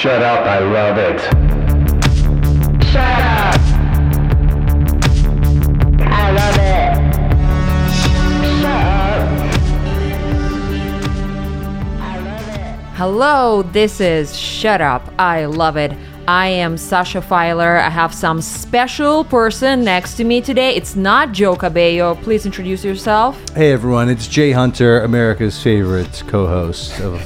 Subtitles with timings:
[0.00, 1.20] Shut up, I love it.
[2.86, 3.60] Shut up!
[6.00, 6.94] I love it.
[8.00, 9.20] Shut up.
[12.00, 12.96] I love it.
[12.96, 15.12] Hello, this is Shut Up.
[15.18, 15.92] I love it.
[16.26, 17.76] I am Sasha Filer.
[17.76, 20.76] I have some special person next to me today.
[20.76, 22.14] It's not Joe Cabello.
[22.14, 23.38] Please introduce yourself.
[23.50, 27.20] Hey everyone, it's Jay Hunter, America's favorite co-host of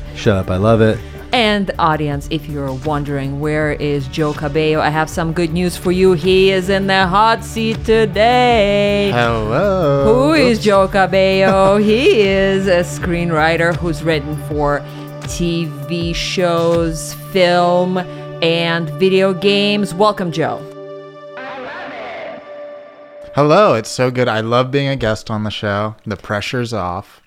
[0.14, 1.00] Shut Up, I Love It.
[1.32, 5.92] And audience, if you're wondering where is Joe Cabello, I have some good news for
[5.92, 6.14] you.
[6.14, 9.12] He is in the hot seat today.
[9.14, 10.12] Hello.
[10.12, 11.76] Who is Joe Cabello?
[11.76, 14.80] he is a screenwriter who's written for
[15.22, 17.98] TV shows, film,
[18.42, 19.94] and video games.
[19.94, 20.58] Welcome, Joe.
[23.36, 23.74] Hello.
[23.74, 24.26] It's so good.
[24.26, 25.94] I love being a guest on the show.
[26.04, 27.22] The pressure's off.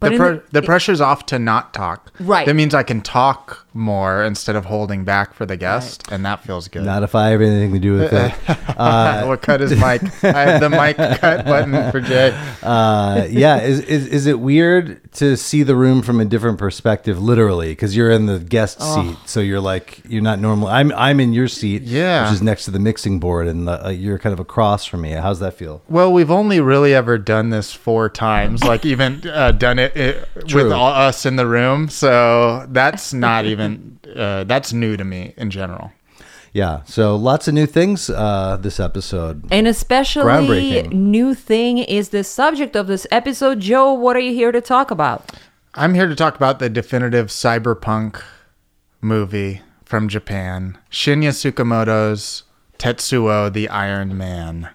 [0.00, 2.10] But the, pre- the- the pressure's off to not talk.
[2.20, 2.46] Right.
[2.46, 6.42] That means I can talk more instead of holding back for the guest, and that
[6.42, 6.84] feels good.
[6.84, 8.34] Not if I have anything to do with it.
[9.26, 10.02] we'll cut his mic.
[10.24, 12.30] I have the mic cut button for Jay.
[12.62, 17.20] Uh, yeah, is, is is it weird to see the room from a different perspective,
[17.22, 17.68] literally?
[17.70, 19.02] Because you're in the guest Oh.
[19.08, 20.68] seat, so you're like you're not normal.
[20.68, 22.24] I'm I'm in your seat, Yeah.
[22.24, 25.10] which is next to the mixing board, and uh, you're kind of across from me.
[25.12, 25.82] How's that feel?
[25.88, 30.28] Well, we've only really ever done this four times, like even uh, done it, it
[30.52, 31.88] with all us in the room.
[31.88, 33.59] So that's not even
[34.16, 35.92] uh, that's new to me in general.
[36.52, 39.46] Yeah, so lots of new things uh, this episode.
[39.52, 40.92] And especially Groundbreaking.
[40.92, 43.60] new thing is the subject of this episode.
[43.60, 45.30] Joe, what are you here to talk about?
[45.74, 48.20] I'm here to talk about the definitive cyberpunk
[49.00, 52.42] movie from Japan, Shinya Tsukamoto's
[52.78, 54.70] Tetsuo the Iron Man.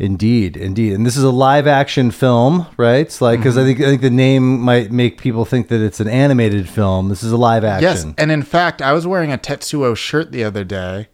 [0.00, 3.00] Indeed, indeed, and this is a live action film, right?
[3.00, 6.00] It's like because I think I think the name might make people think that it's
[6.00, 7.10] an animated film.
[7.10, 8.08] This is a live action.
[8.08, 11.08] Yes, and in fact, I was wearing a Tetsuo shirt the other day.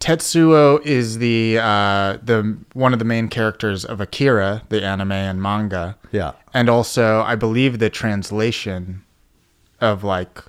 [0.00, 5.40] Tetsuo is the uh, the one of the main characters of Akira, the anime and
[5.40, 5.96] manga.
[6.10, 6.32] Yeah.
[6.52, 9.04] and also I believe the translation
[9.80, 10.42] of like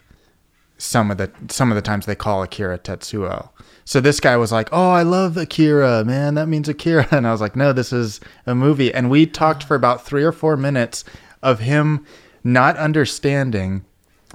[0.80, 3.50] some of the some of the times they call Akira Tetsuo.
[3.86, 6.36] So this guy was like, "Oh, I love Akira, man.
[6.36, 9.64] That means Akira." And I was like, "No, this is a movie." And we talked
[9.64, 11.04] for about 3 or 4 minutes
[11.42, 12.06] of him
[12.44, 13.84] not understanding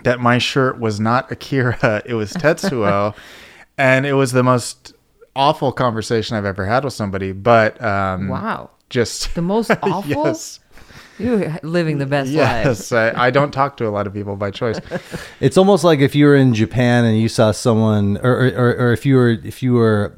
[0.03, 3.15] that my shirt was not Akira, it was Tetsuo.
[3.79, 4.93] and it was the most
[5.37, 8.71] awful conversation I've ever had with somebody, but um Wow.
[8.91, 10.09] just The most awful?
[10.27, 10.61] yes.
[11.19, 12.65] You're living the best life.
[12.67, 14.81] Yes, I, I don't talk to a lot of people by choice.
[15.41, 18.71] It's almost like if you were in Japan and you saw someone, or or, or,
[18.89, 20.17] or if you were if you were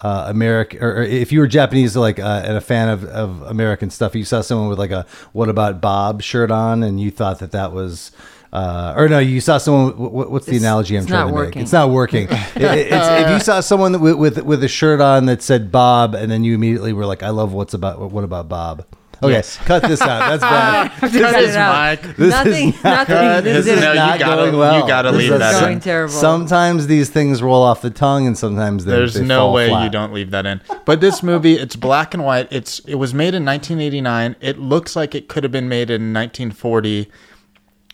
[0.00, 3.42] uh, American, or, or if you were Japanese, like uh, and a fan of, of
[3.42, 7.10] American stuff, you saw someone with like a "What about Bob" shirt on, and you
[7.10, 8.12] thought that that was.
[8.50, 9.92] Uh, or no, you saw someone.
[9.92, 11.58] wh- wh- What's the It's- analogy I'm trying to working.
[11.58, 11.62] make?
[11.64, 12.28] It's not working.
[12.30, 15.70] It- it- it's, if you saw someone with, with with a shirt on that said
[15.70, 18.86] Bob, and then you immediately were like, "I love what's about what about Bob."
[19.22, 19.56] Okay, Yes.
[19.64, 20.38] cut this out.
[20.40, 20.90] That's bad.
[21.00, 22.02] Cut it out.
[22.16, 23.06] This nothing, is nothing.
[23.16, 24.80] Cut This is no, not gotta- going well.
[24.80, 25.60] you gotta This leave is that in.
[25.60, 26.12] Going terrible.
[26.14, 29.70] Sometimes these things roll off the tongue, and sometimes they, There's they no fall way
[29.82, 30.60] you don't leave that in.
[30.84, 32.48] But this movie, it's black and white.
[32.52, 34.36] It's it was made in 1989.
[34.40, 37.10] It looks like it could have been made in 1940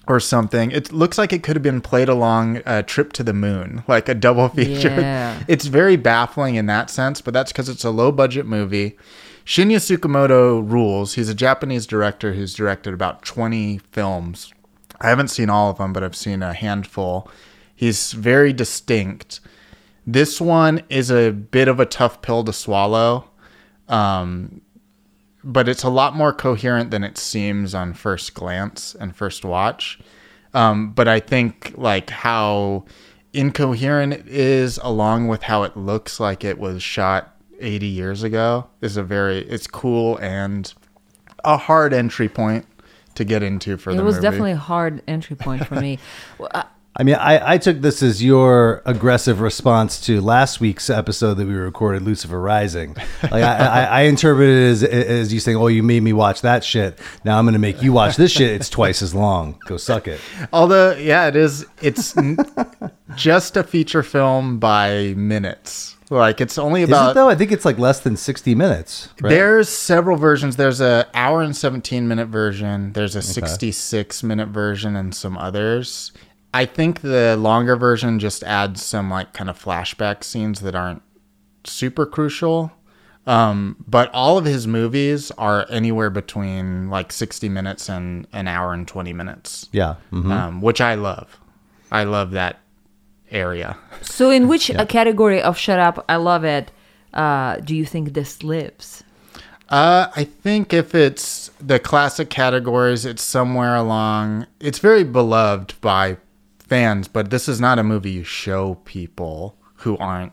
[0.06, 0.70] or something.
[0.70, 4.06] It looks like it could have been played along a trip to the moon, like
[4.10, 4.88] a double feature.
[4.90, 5.42] Yeah.
[5.48, 8.98] It's very baffling in that sense, but that's because it's a low budget movie.
[9.44, 11.14] Shinya Tsukamoto rules.
[11.14, 14.52] He's a Japanese director who's directed about 20 films.
[15.00, 17.30] I haven't seen all of them, but I've seen a handful.
[17.74, 19.40] He's very distinct.
[20.06, 23.28] This one is a bit of a tough pill to swallow,
[23.88, 24.62] um,
[25.42, 29.98] but it's a lot more coherent than it seems on first glance and first watch.
[30.54, 32.86] Um, but I think like how
[33.34, 38.66] incoherent it is, along with how it looks like it was shot 80 years ago,
[38.80, 40.72] is a very it's cool and
[41.44, 42.66] a hard entry point
[43.16, 44.24] to get into for It the was movie.
[44.26, 45.98] definitely a hard entry point for me.
[46.38, 46.64] Well, I-
[46.96, 51.46] I mean, I, I took this as your aggressive response to last week's episode that
[51.48, 52.94] we recorded, Lucifer Rising.
[53.20, 56.42] Like I, I, I interpreted it as, as you saying, "Oh, you made me watch
[56.42, 56.96] that shit.
[57.24, 58.52] Now I'm going to make you watch this shit.
[58.52, 59.58] It's twice as long.
[59.66, 60.20] Go suck it."
[60.52, 61.66] Although, yeah, it is.
[61.82, 62.36] It's n-
[63.16, 65.96] just a feature film by minutes.
[66.10, 67.28] Like it's only about Is it though?
[67.28, 69.08] I think it's like less than 60 minutes.
[69.20, 69.30] Right?
[69.30, 70.56] There's several versions.
[70.56, 72.92] There's a hour and 17 minute version.
[72.92, 76.12] There's a 66 minute version and some others.
[76.52, 81.02] I think the longer version just adds some like kind of flashback scenes that aren't
[81.64, 82.72] super crucial.
[83.26, 88.74] Um, but all of his movies are anywhere between like 60 minutes and an hour
[88.74, 89.94] and 20 minutes yeah.
[90.12, 90.30] mhm.
[90.30, 91.40] um, which I love.
[91.90, 92.60] I love that
[93.30, 93.76] area.
[94.02, 96.70] So, in which uh, category of Shut Up, I Love It,
[97.12, 99.04] uh, do you think this lives?
[99.68, 104.46] Uh, I think if it's the classic categories, it's somewhere along.
[104.60, 106.18] It's very beloved by
[106.58, 110.32] fans, but this is not a movie you show people who aren't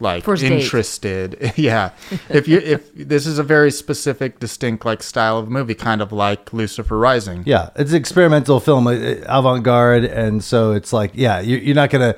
[0.00, 0.52] like First date.
[0.52, 1.52] interested.
[1.56, 1.90] yeah,
[2.28, 6.12] if you if this is a very specific, distinct like style of movie, kind of
[6.12, 7.42] like Lucifer Rising.
[7.46, 11.56] Yeah, it's an experimental film, uh, uh, avant garde, and so it's like, yeah, you-
[11.58, 12.14] you're not gonna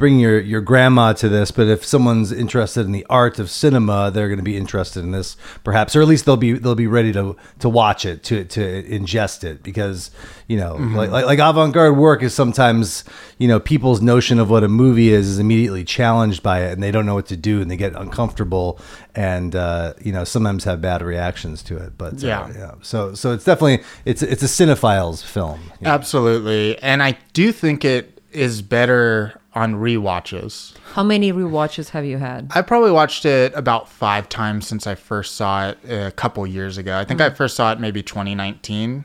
[0.00, 4.10] bring your your grandma to this, but if someone's interested in the art of cinema,
[4.10, 7.12] they're gonna be interested in this, perhaps, or at least they'll be they'll be ready
[7.12, 10.10] to to watch it, to to ingest it, because
[10.48, 13.04] you know, like like, like avant garde work is sometimes
[13.38, 16.82] you know people's notion of what a movie is is immediately challenged by it, and
[16.82, 18.80] they don't know what to do, and they get uncomfortable,
[19.14, 21.98] and uh, you know sometimes have bad reactions to it.
[21.98, 22.52] But uh, Yeah.
[22.56, 25.60] yeah, so so it's definitely it's it's a cinephile's film.
[25.78, 25.90] you know.
[25.92, 30.74] Absolutely, and I do think it is better on rewatches.
[30.94, 32.50] How many rewatches have you had?
[32.54, 36.78] I probably watched it about five times since I first saw it a couple years
[36.78, 36.96] ago.
[36.98, 39.04] I think I first saw it maybe 2019,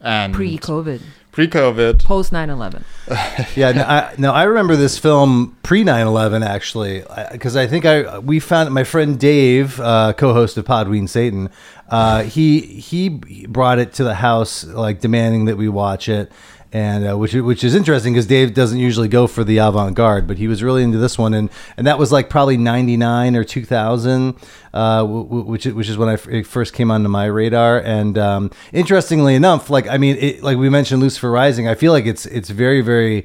[0.00, 1.00] and Pre COVID,
[1.32, 2.04] pre-COVID.
[2.04, 2.84] post 9 11.
[3.56, 7.02] Yeah, no I, no, I remember this film pre 9/11 actually,
[7.32, 11.50] because I think I we found my friend Dave, uh, co-host of Podween Satan,
[11.88, 13.08] uh, he he
[13.48, 16.30] brought it to the house like demanding that we watch it.
[16.70, 20.26] And uh, which which is interesting because Dave doesn't usually go for the avant garde,
[20.26, 21.48] but he was really into this one, and
[21.78, 24.34] and that was like probably ninety nine or two thousand,
[24.74, 27.80] uh, w- w- which which is when I f- first came onto my radar.
[27.80, 31.90] And um, interestingly enough, like I mean, it, like we mentioned, Lucifer Rising, I feel
[31.90, 33.24] like it's it's very very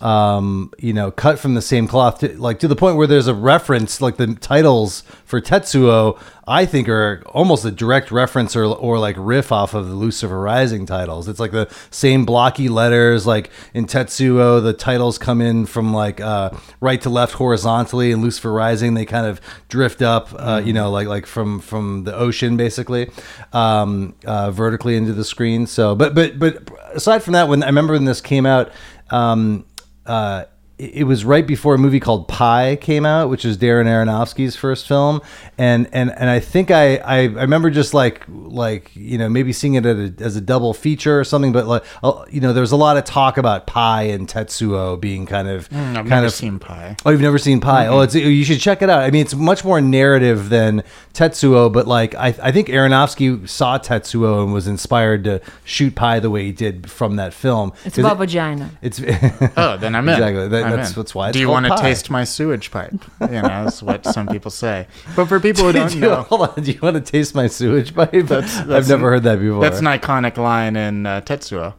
[0.00, 3.28] um, you know, cut from the same cloth, to, like to the point where there's
[3.28, 8.64] a reference, like the titles for Tetsuo, I think are almost a direct reference or,
[8.64, 11.28] or like riff off of the Lucifer Rising titles.
[11.28, 16.20] It's like the same blocky letters, like in Tetsuo, the titles come in from like
[16.20, 16.50] uh,
[16.80, 20.90] right to left horizontally, and Lucifer Rising they kind of drift up, uh, you know,
[20.90, 23.08] like like from from the ocean basically,
[23.52, 25.66] um, uh, vertically into the screen.
[25.68, 28.72] So, but but but aside from that, when I remember when this came out.
[29.10, 29.66] Um,
[30.06, 30.44] uh,
[30.82, 34.56] it it was right before a movie called Pi came out, which is Darren Aronofsky's
[34.56, 35.20] first film,
[35.58, 39.52] and and and I think I I, I remember just like like you know maybe
[39.52, 42.52] seeing it at a, as a double feature or something, but like uh, you know
[42.52, 45.94] there was a lot of talk about Pi and Tetsuo being kind of Mm, I've
[45.94, 46.96] kind never of seen Pi.
[47.06, 47.86] Oh, you've never seen Pi?
[47.86, 49.02] Oh, it's you should check it out.
[49.02, 50.82] I mean, it's much more narrative than
[51.14, 56.18] Tetsuo, but like I, I think Aronofsky saw Tetsuo and was inspired to shoot Pi
[56.20, 57.72] the way he did from that film.
[57.84, 58.70] It's about it- vagina.
[58.82, 59.00] it's
[59.56, 60.14] Oh, then I'm in.
[60.14, 60.48] Exactly.
[60.48, 61.02] That- I'm that's- in.
[61.02, 62.94] that's why it's Do you want to taste my sewage pipe?
[63.20, 64.86] You know, that's what some people say.
[65.16, 66.62] But for people who don't Do you- know, Hold on.
[66.62, 68.10] Do you want to taste my sewage pipe?
[68.12, 69.60] That's- I've that's- never heard that before.
[69.62, 71.74] that's an iconic line in uh, Tetsuo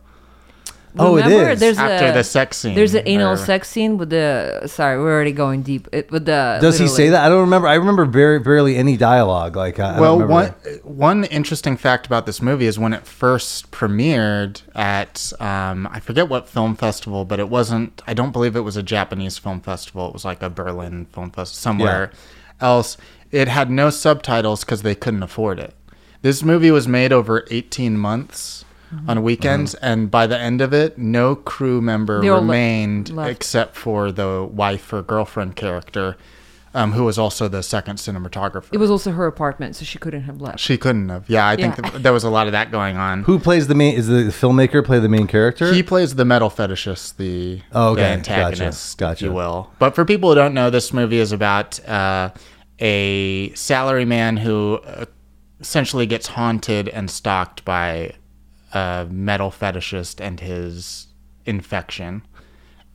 [1.00, 1.60] Oh, it Remember, is.
[1.60, 2.76] There's after a, the sex scene.
[2.76, 4.64] There's an anal or- sex scene with the.
[4.68, 5.88] Sorry, we're already going deep.
[5.92, 6.60] It, with the.
[6.62, 7.26] Does he say that?
[7.26, 7.68] I don't remember.
[7.68, 9.56] I remember very barely any dialogue.
[9.56, 10.88] Like, I, I Well, don't one remember.
[10.88, 16.30] one interesting fact about this movie is when it first premiered at um, I forget
[16.30, 18.02] what film festival, but it wasn't.
[18.06, 20.08] I don't believe it was a Japanese film festival.
[20.08, 22.12] It was like a Berlin film festival somewhere
[22.62, 22.98] else.
[23.32, 25.74] It had no subtitles because they couldn't afford it.
[26.22, 28.64] This movie was made over 18 months
[29.08, 33.12] on weekends, and by the end of it, no crew member They all le- remained
[33.18, 36.18] except for the wife or girlfriend character,
[36.76, 38.66] um, who was also the second cinematographer.
[38.72, 40.60] It was also her apartment, so she couldn't have left.
[40.60, 41.30] She couldn't have.
[41.30, 41.90] Yeah, I think Yeah.
[41.92, 43.24] th- there was a lot of that going on.
[43.24, 43.96] Who plays the main?
[43.96, 45.72] Is the filmmaker play the main character?
[45.72, 48.14] He plays the metal fetishist, the, Oh, the okay.
[48.14, 49.14] antagonist, Gotcha.
[49.14, 49.70] if you will.
[49.78, 52.32] But for people who don't know, this movie is about uh,
[52.80, 55.06] a salaryman who uh,
[55.60, 58.14] essentially gets haunted and stalked by
[58.74, 61.08] a metal fetishist and his
[61.46, 62.24] infection.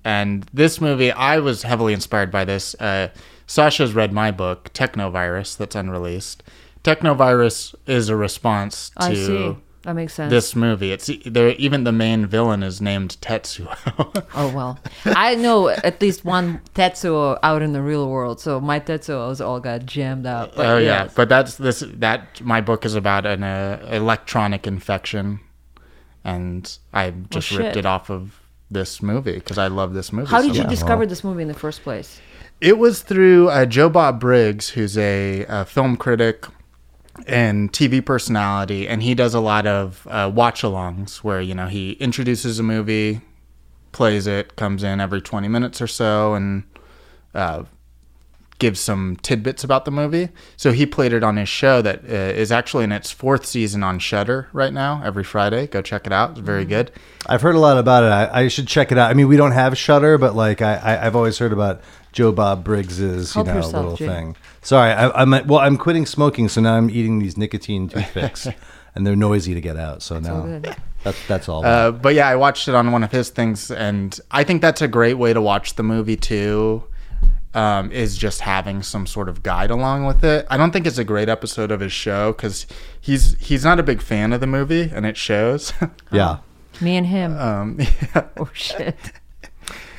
[0.04, 2.74] And this movie, I was heavily inspired by this.
[2.76, 3.08] Uh,
[3.46, 6.42] Sasha's read my book, Technovirus, that's unreleased.
[6.84, 9.56] Technovirus is a response to I see.
[9.82, 10.30] That makes sense.
[10.30, 10.92] this movie.
[10.92, 11.50] It's there.
[11.50, 13.74] Even the main villain is named Tetsuo.
[14.34, 18.80] Oh well, I know at least one Tetsuo out in the real world, so my
[18.80, 20.56] Tetsuos all got jammed up.
[20.56, 21.14] But oh yeah, yes.
[21.14, 21.82] but that's this.
[21.94, 25.40] That my book is about an uh, electronic infection,
[26.24, 30.28] and I just ripped it off of this movie because I love this movie.
[30.30, 30.70] How so did you much.
[30.70, 32.20] discover this movie in the first place?
[32.60, 36.46] It was through uh, Joe Bob Briggs, who's a, uh film critic
[37.26, 41.92] and TV personality, and he does a lot of uh, watch-alongs where you know he
[41.92, 43.20] introduces a movie,
[43.92, 46.64] plays it, comes in every twenty minutes or so, and
[47.34, 47.64] uh,
[48.58, 50.28] gives some tidbits about the movie.
[50.56, 53.82] So he played it on his show that uh, is actually in its fourth season
[53.82, 55.00] on Shudder right now.
[55.04, 56.32] Every Friday, go check it out.
[56.32, 56.90] It's very good.
[57.26, 58.08] I've heard a lot about it.
[58.08, 59.10] I, I should check it out.
[59.10, 61.80] I mean, we don't have Shudder, but like I, I I've always heard about
[62.12, 64.06] Joe Bob Briggs's you Help know yourself, little Jay.
[64.06, 64.36] thing.
[64.62, 65.60] Sorry, I, I'm well.
[65.60, 68.48] I'm quitting smoking, so now I'm eating these nicotine toothpicks,
[68.94, 70.02] and they're noisy to get out.
[70.02, 70.60] So now
[71.04, 71.64] that's that's all.
[71.64, 74.82] Uh, but yeah, I watched it on one of his things, and I think that's
[74.82, 76.82] a great way to watch the movie too.
[77.54, 80.46] Um, is just having some sort of guide along with it.
[80.50, 82.66] I don't think it's a great episode of his show because
[83.00, 85.72] he's he's not a big fan of the movie, and it shows.
[86.12, 86.38] yeah,
[86.82, 87.36] Me and him.
[87.38, 87.78] um,
[88.36, 88.96] oh shit.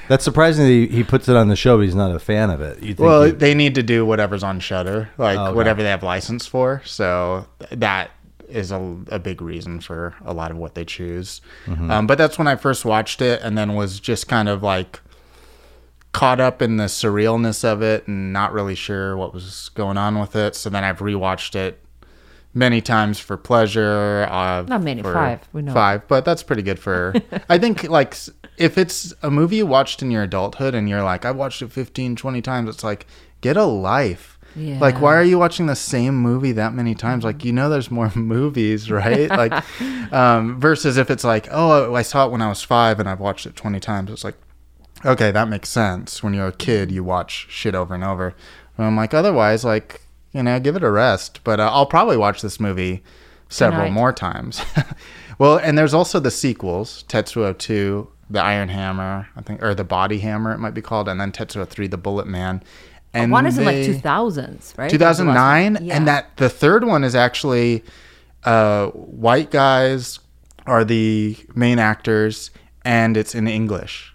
[0.08, 2.52] that's surprising that he, he puts it on the show, but he's not a fan
[2.52, 2.78] of it.
[2.80, 5.56] Think well, he- they need to do whatever's on Shudder, like Oh, okay.
[5.56, 6.84] whatever they have license for.
[6.86, 8.12] So that
[8.48, 11.42] is a, a big reason for a lot of what they choose.
[11.66, 11.90] Mm-hmm.
[11.92, 15.00] Um, but that's when I first watched it, and then was just kind of like
[16.12, 20.20] caught up in the surrealness of it and not really sure what was going on
[20.20, 20.56] with it.
[20.56, 21.80] So then I've rewatched it
[22.54, 24.28] many times for pleasure.
[24.30, 25.74] Uh, Not many, five, we know.
[25.74, 27.14] Five, but that's pretty good for.
[27.50, 28.16] I think like
[28.58, 31.72] if it's a movie you watched in your adulthood and you're like, I've watched it
[31.72, 33.06] 15, 20 times, it's like,
[33.42, 34.38] get a life.
[34.56, 37.24] Like, why are you watching the same movie that many times?
[37.24, 39.30] Like, you know, there's more movies, right?
[39.30, 39.54] like,
[40.12, 43.20] um, versus if it's like, oh, I saw it when I was five and I've
[43.20, 44.12] watched it 20 times.
[44.12, 44.36] It's like,
[45.06, 46.22] okay, that makes sense.
[46.24, 48.36] When you're a kid, you watch shit over and over.
[48.78, 50.02] But I'm like, otherwise, like,
[50.32, 51.42] you know, give it a rest.
[51.44, 53.04] But uh, I'll probably watch this movie
[53.50, 53.94] several Tonight.
[53.94, 54.62] more times.
[55.40, 59.84] well, and there's also the sequels Tetsuo 2, The Iron Hammer, I think, or The
[59.84, 62.64] Body Hammer, it might be called, and then Tetsuo 3, The Bullet Man.
[63.14, 64.92] And One is in like 2000s, right?
[64.92, 65.80] That's the last 2009.
[65.82, 65.98] Yeah.
[65.98, 67.84] and that the third one is actually
[68.44, 70.20] uh, white guys
[70.68, 72.52] are the main actors
[72.86, 74.14] and it's in english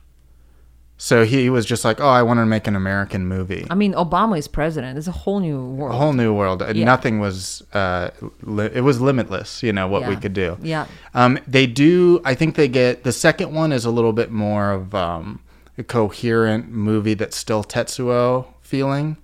[0.97, 3.95] so he was just like oh i want to make an american movie I mean,
[3.95, 4.97] Obama is president.
[4.97, 5.95] It's a whole new world.
[5.95, 6.85] a whole new world Yeah.
[6.85, 8.11] nothing was uh,
[8.43, 10.87] li- it was limitless you know what we could do Yeah.
[11.15, 14.71] um, they do i think they get the second one is a little bit more
[14.71, 15.41] of um,
[15.77, 19.17] a coherent movie that's still tetsuo feeling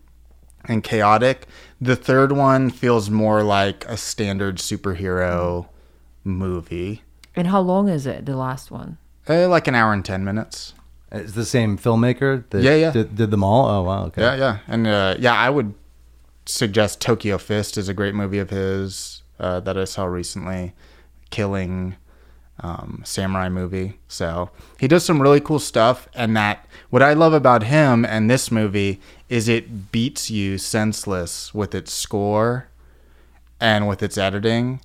[0.65, 1.47] and chaotic
[1.81, 5.69] the third one feels more like a standard superhero
[6.25, 7.03] movie
[7.37, 8.27] And how long is it?
[8.27, 8.99] The last one.
[9.29, 10.75] uh, like an hour and 10 minutes
[11.13, 12.45] it's the same filmmaker.
[12.51, 12.91] That Yeah, yeah.
[12.91, 13.69] Did, did them all.
[13.69, 14.05] Oh wow.
[14.07, 14.23] Okay.
[14.23, 15.75] Yeah, yeah, and uh, yeah, I would
[16.47, 20.73] suggest Tokyo Fist is a great movie of his uh, that I saw recently.
[21.31, 21.95] Killing,
[22.61, 23.99] um, samurai movie.
[24.09, 28.31] So he does some really cool stuff, and that what I love about him and
[28.31, 32.69] this movie is it beats you senseless with its score
[33.61, 34.81] and with its editing.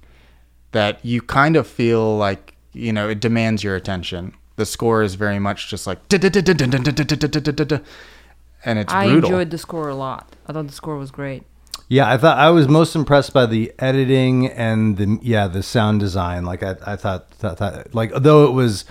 [0.71, 4.35] That you kind of feel like you know it demands your attention.
[4.57, 5.99] The score is very much just like
[8.65, 9.29] and it's I brutal.
[9.29, 10.35] enjoyed the score a lot.
[10.47, 11.43] I thought the score was great.
[11.87, 15.99] Yeah, I thought I was most impressed by the editing and the yeah the sound
[15.99, 16.43] design.
[16.45, 18.85] Like I, I thought, thought, thought like though it was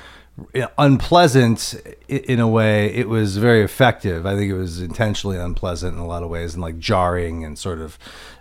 [0.78, 1.74] unpleasant
[2.08, 4.26] in a way, it was very effective.
[4.26, 7.58] I think it was intentionally unpleasant in a lot of ways and like jarring and
[7.58, 7.98] sort of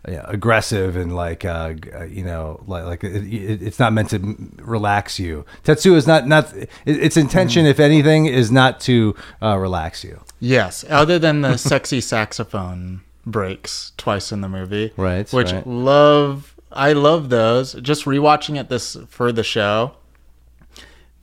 [0.07, 4.09] yeah, aggressive and like uh, uh, you know like like it, it, it's not meant
[4.09, 4.19] to
[4.61, 5.45] relax you.
[5.63, 10.19] Tetsuo is not not it, its intention, if anything, is not to uh, relax you.
[10.39, 15.65] Yes, other than the sexy saxophone breaks twice in the movie, Right, Which right.
[15.65, 17.73] love, I love those.
[17.75, 19.93] Just rewatching it this for the show,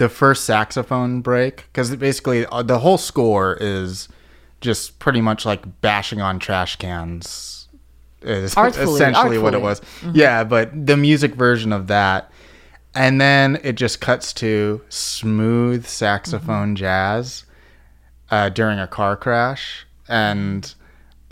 [0.00, 4.09] the first saxophone break because basically uh, the whole score is
[4.62, 7.69] just pretty much like bashing on trash cans.
[8.23, 10.11] Is Artfully, essentially what it artfully.
[10.11, 10.16] was.
[10.16, 12.30] Yeah, but the music version of that.
[12.95, 17.45] And then it just cuts to smooth saxophone jazz
[18.30, 20.75] uh, during a car crash, and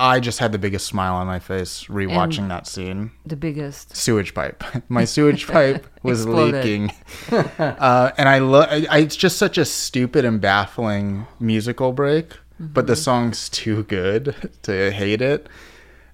[0.01, 3.11] I just had the biggest smile on my face rewatching And- that scene.
[3.27, 3.97] The biggest.
[3.97, 4.63] Sewage pipe.
[4.89, 6.93] My sewage pipe was leaking,
[7.33, 8.69] uh, and I love.
[8.71, 14.91] It's just such a stupid and baffling musical break, but the song's too good to
[14.93, 15.49] hate it.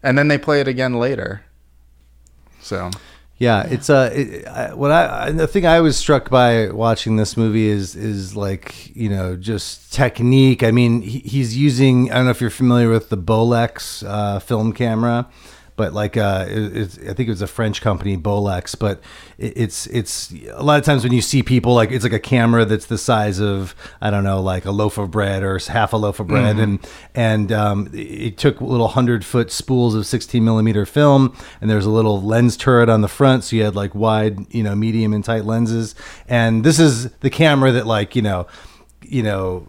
[0.03, 1.43] And then they play it again later.
[2.61, 2.91] So
[3.37, 7.37] Yeah, it's uh, it, I, what I, the thing I was struck by watching this
[7.37, 10.63] movie is is like you know just technique.
[10.63, 14.39] I mean, he, he's using I don't know if you're familiar with the Bolex uh,
[14.39, 15.27] film camera,
[15.77, 18.79] but like uh, it, it's, I think it was a French company, Bolex.
[18.79, 19.01] But
[19.39, 22.21] it, it's it's a lot of times when you see people like it's like a
[22.21, 25.93] camera that's the size of I don't know like a loaf of bread or half
[25.93, 30.45] a loaf of bread, and and um, it took little hundred foot spools of 16
[30.45, 33.95] millimeter film, and there's a little lens turret on the front, so you had like
[33.95, 35.95] wide, you know, medium and tight lenses,
[36.29, 38.47] and this is the camera that like you know,
[39.03, 39.67] you know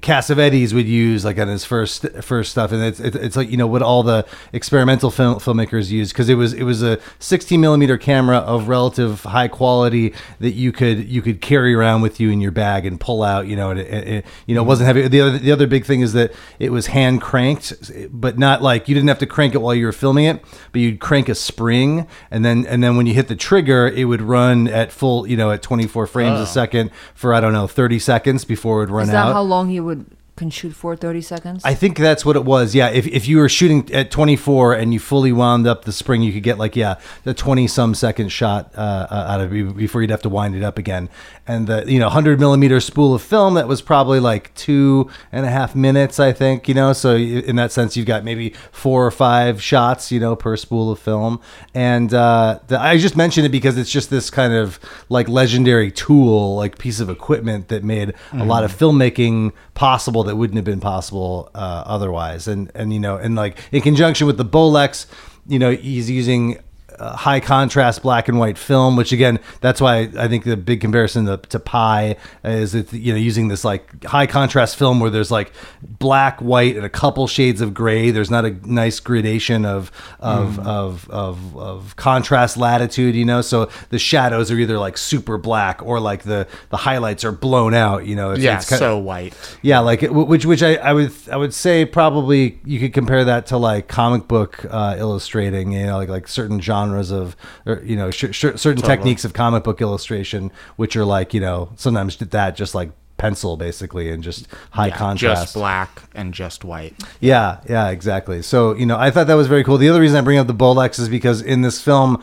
[0.00, 3.66] Cassavetes would use like on his first first stuff, and it's it's, like you know
[3.66, 7.98] what all the experimental film, filmmakers use because it was it was a 16 millimeter
[7.98, 12.40] camera of relative high quality that you could you could carry around with you in
[12.40, 13.46] your bag and pull out.
[13.46, 15.08] You know, and it, it, you know it wasn't heavy.
[15.08, 17.72] The other the other big thing is that it was hand cranked,
[18.10, 20.80] but not like you didn't have to crank it while you were filming it, but
[20.80, 24.22] you'd crank a spring, and then and then when you hit the trigger, it would
[24.22, 26.44] run at full you know at 24 frames a oh.
[26.44, 29.32] second for I don't know 30 seconds before it would run Is that out.
[29.32, 30.96] how long you would can shoot for?
[30.96, 31.62] Thirty seconds.
[31.64, 32.74] I think that's what it was.
[32.74, 36.22] Yeah, if, if you were shooting at 24 and you fully wound up the spring,
[36.22, 39.76] you could get like yeah, the 20 some second shot uh, uh, out of it
[39.76, 41.10] before you'd have to wind it up again.
[41.46, 45.44] And the you know 100 millimeter spool of film that was probably like two and
[45.44, 46.68] a half minutes, I think.
[46.68, 50.36] You know, so in that sense, you've got maybe four or five shots, you know,
[50.36, 51.40] per spool of film.
[51.74, 54.78] And uh, the, I just mentioned it because it's just this kind of
[55.08, 60.36] like legendary tool, like piece of equipment that made a lot of filmmaking possible that
[60.36, 62.46] wouldn't have been possible uh, otherwise.
[62.46, 65.06] And and you know, and like in conjunction with the Bolex,
[65.46, 66.58] you know, he's using
[66.98, 70.80] uh, high contrast black and white film, which again, that's why I think the big
[70.80, 75.10] comparison to, to Pi is that you know using this like high contrast film where
[75.10, 75.52] there's like
[75.82, 78.10] black, white, and a couple shades of gray.
[78.10, 79.90] There's not a nice gradation of
[80.20, 83.40] of of, of of contrast latitude, you know.
[83.40, 87.74] So the shadows are either like super black or like the the highlights are blown
[87.74, 88.32] out, you know.
[88.32, 89.34] It's, yeah, it's so white.
[89.62, 93.24] yeah, like it- which which I, I would I would say probably you could compare
[93.24, 97.82] that to like comic book uh, illustrating, you know, like like certain genres of or
[97.84, 101.70] you know sh- sh- certain techniques of comic book illustration, which are like you know
[101.76, 105.42] sometimes that just like pencil basically and just high Yeah, contrast.
[105.42, 106.94] just black and just white.
[107.20, 108.42] Yeah, yeah, exactly.
[108.42, 109.76] So, you know, I thought that was very cool.
[109.76, 112.22] The other reason I bring up the Bolex is because in this film,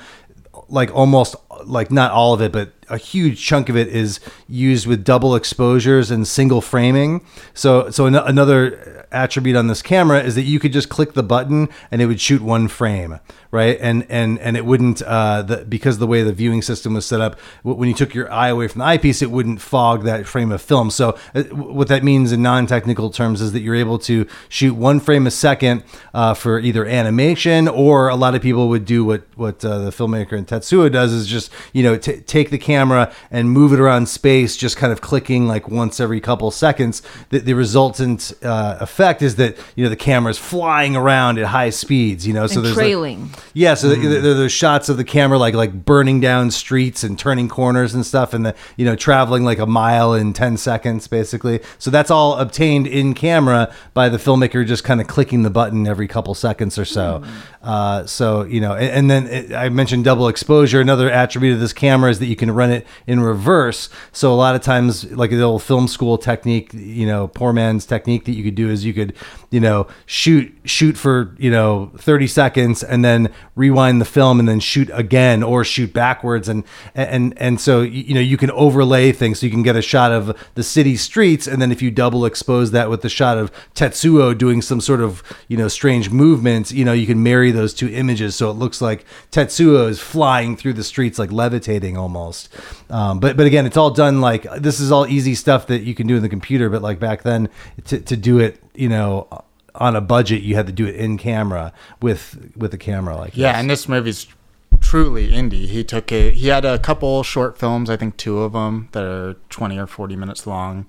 [0.69, 4.87] like almost like not all of it, but a huge chunk of it is used
[4.87, 7.25] with double exposures and single framing.
[7.53, 11.23] So, so an- another attribute on this camera is that you could just click the
[11.23, 13.19] button and it would shoot one frame,
[13.51, 13.77] right?
[13.81, 17.21] And and and it wouldn't uh, the, because the way the viewing system was set
[17.21, 20.51] up, when you took your eye away from the eyepiece, it wouldn't fog that frame
[20.51, 20.91] of film.
[20.91, 24.99] So, uh, what that means in non-technical terms is that you're able to shoot one
[24.99, 25.83] frame a second
[26.13, 29.91] uh, for either animation or a lot of people would do what what uh, the
[29.91, 33.79] filmmaker in Tetsuo does is just you know t- take the camera and move it
[33.79, 37.01] around space, just kind of clicking like once every couple seconds.
[37.29, 41.45] The, the resultant uh, effect is that you know the camera is flying around at
[41.47, 42.25] high speeds.
[42.27, 43.31] You know, so And there's like- trailing.
[43.53, 47.03] yeah, so there there are those shots of the camera like like burning down streets
[47.03, 50.57] and turning corners and stuff, and the you know traveling like a mile in ten
[50.57, 51.59] seconds, basically.
[51.79, 55.87] So that's all obtained in camera by the filmmaker just kind of clicking the button
[55.87, 57.23] every couple seconds or so.
[57.61, 60.79] Uh, so you know, and, and then it, I mentioned double exposure.
[60.81, 63.89] Another attribute of this camera is that you can run it in reverse.
[64.11, 67.85] So a lot of times, like the old film school technique, you know, poor man's
[67.85, 69.15] technique that you could do is you could,
[69.51, 74.47] you know, shoot shoot for you know thirty seconds and then rewind the film and
[74.47, 76.47] then shoot again or shoot backwards.
[76.47, 79.39] And and and so you know you can overlay things.
[79.39, 81.47] So you can get a shot of the city streets.
[81.47, 85.01] And then if you double expose that with the shot of Tetsuo doing some sort
[85.01, 88.35] of you know strange movements you know you can marry those two images.
[88.35, 92.49] So it looks like Tetsuo is flying through the streets like levitating almost
[92.89, 95.93] um, but but again it's all done like this is all easy stuff that you
[95.95, 97.49] can do in the computer but like back then
[97.85, 99.27] to, to do it you know
[99.75, 103.35] on a budget you had to do it in camera with with a camera like
[103.35, 103.59] Yeah, this.
[103.59, 104.27] and this movie's
[104.81, 105.67] truly indie.
[105.67, 106.35] He took it.
[106.35, 109.87] He had a couple short films, I think two of them that are twenty or
[109.87, 110.85] forty minutes long,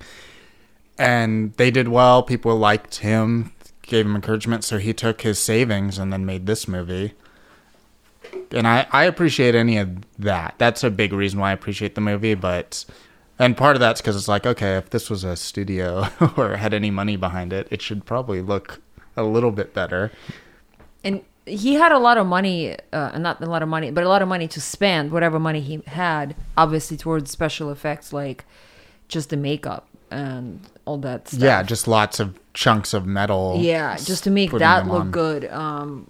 [0.97, 2.23] and they did well.
[2.23, 6.67] People liked him, gave him encouragement, so he took his savings and then made this
[6.67, 7.13] movie.
[8.51, 10.55] And I I appreciate any of that.
[10.57, 12.85] That's a big reason why I appreciate the movie, but.
[13.39, 16.73] And part of that's because it's like, okay, if this was a studio or had
[16.73, 18.81] any money behind it, it should probably look
[19.15, 20.11] a little bit better.
[21.03, 24.09] and he had a lot of money uh, not a lot of money but a
[24.09, 28.43] lot of money to spend whatever money he had obviously towards special effects like
[29.07, 33.57] just the makeup and all that stuff Yeah, just lots of chunks of metal.
[33.61, 35.11] yeah just to make that look on.
[35.11, 36.09] good um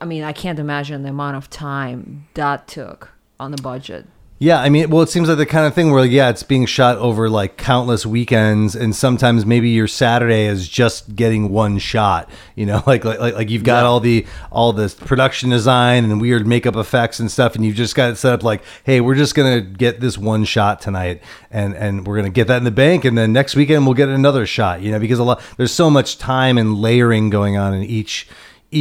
[0.00, 4.06] i mean i can't imagine the amount of time that took on the budget
[4.38, 6.66] Yeah, I mean, well, it seems like the kind of thing where, yeah, it's being
[6.66, 12.28] shot over like countless weekends, and sometimes maybe your Saturday is just getting one shot.
[12.54, 16.20] You know, like like like, like you've got all the all this production design and
[16.20, 19.14] weird makeup effects and stuff, and you've just got it set up like, hey, we're
[19.14, 22.70] just gonna get this one shot tonight, and and we're gonna get that in the
[22.70, 24.82] bank, and then next weekend we'll get another shot.
[24.82, 28.28] You know, because a lot there's so much time and layering going on in each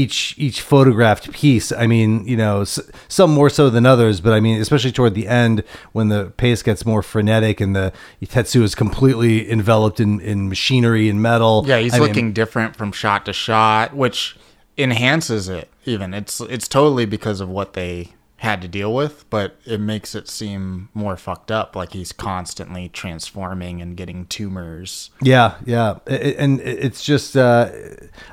[0.01, 1.71] each each photographed piece.
[1.71, 5.13] I mean, you know, s- some more so than others, but I mean, especially toward
[5.15, 7.91] the end when the pace gets more frenetic and the
[8.23, 11.63] Tetsu is completely enveloped in, in machinery and metal.
[11.65, 14.35] Yeah, he's I mean, looking different from shot to shot, which
[14.77, 15.69] enhances it.
[15.85, 20.13] Even it's it's totally because of what they had to deal with, but it makes
[20.13, 21.75] it seem more fucked up.
[21.75, 25.09] Like he's constantly transforming and getting tumors.
[25.21, 27.69] Yeah, yeah, I- I- and it's just uh,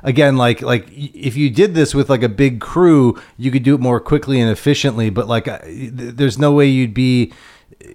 [0.03, 3.75] again like like if you did this with like a big crew, you could do
[3.75, 5.09] it more quickly and efficiently.
[5.09, 7.33] But like, there's no way you'd be
[7.81, 7.93] eh,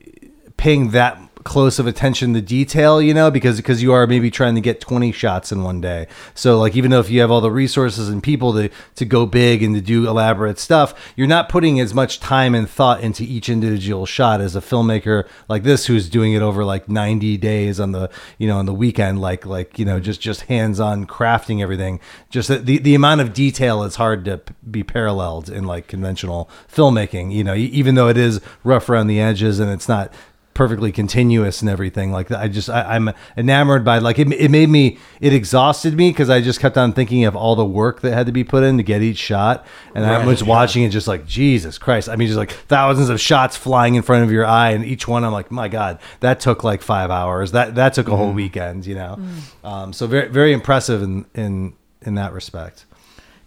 [0.57, 4.55] paying that close of attention to detail, you know, because because you are maybe trying
[4.55, 6.07] to get 20 shots in one day.
[6.35, 9.27] So like even though if you have all the resources and people to to go
[9.27, 13.23] big and to do elaborate stuff, you're not putting as much time and thought into
[13.25, 17.81] each individual shot as a filmmaker like this who's doing it over like 90 days
[17.81, 21.63] on the, you know, on the weekend like like, you know, just just hands-on crafting
[21.63, 22.01] everything.
[22.31, 27.33] Just the the amount of detail is hard to be paralleled in like conventional filmmaking,
[27.33, 30.13] you know, even though it is rough around the edges and it's not
[30.59, 32.33] perfectly continuous and everything like.
[32.33, 34.31] I just I, I'm enamored by like it.
[34.33, 37.65] It made me it exhausted me because I just kept on thinking of all the
[37.65, 40.49] work that had to be put in to get each shot, and I was yeah.
[40.49, 42.09] watching it just like Jesus Christ.
[42.09, 45.07] I mean, just like thousands of shots flying in front of your eye, and each
[45.07, 47.53] one I'm like, my God, that took like five hours.
[47.53, 49.17] That that took a whole weekend, you know.
[49.63, 52.85] Um, so very very impressive in in in that respect.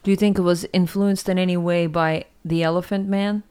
[0.04, 3.44] Do you think it was influenced in any way by The Elephant Man?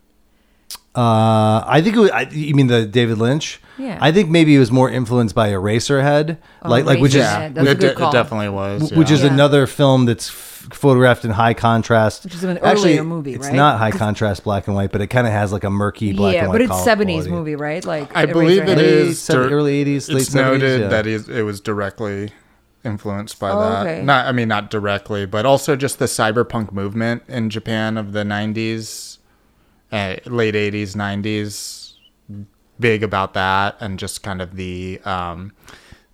[0.95, 3.61] Uh, I think it was, I, you mean the David Lynch.
[3.79, 3.97] Yeah.
[4.01, 7.67] I think maybe it was more influenced by Eraserhead, like like which is Yeah, that's
[7.67, 8.13] a it, good de- it call.
[8.13, 8.83] definitely was.
[8.83, 9.27] W- which is yeah.
[9.29, 9.33] Yeah.
[9.35, 12.25] another film that's f- photographed in high contrast.
[12.25, 15.07] Which is an Actually, earlier movie, It's not high contrast black and white, but it
[15.07, 16.55] kind of has like a murky black yeah, and white.
[16.57, 17.83] but it's seventies movie, right?
[17.85, 18.77] Like I believe it Eraserhead.
[18.77, 20.89] Late is seven- dir- early 80s, late It's noted 70s, yeah.
[20.89, 22.33] that is- it was directly
[22.85, 23.87] influenced by Oh, that.
[23.87, 24.03] okay.
[24.03, 28.25] Not, I mean, not directly, but also just the cyberpunk movement in Japan of the
[28.25, 29.19] '90s,
[29.93, 31.87] uh, late '80s, '90s.
[32.79, 35.53] Big about that, and just kind of the um,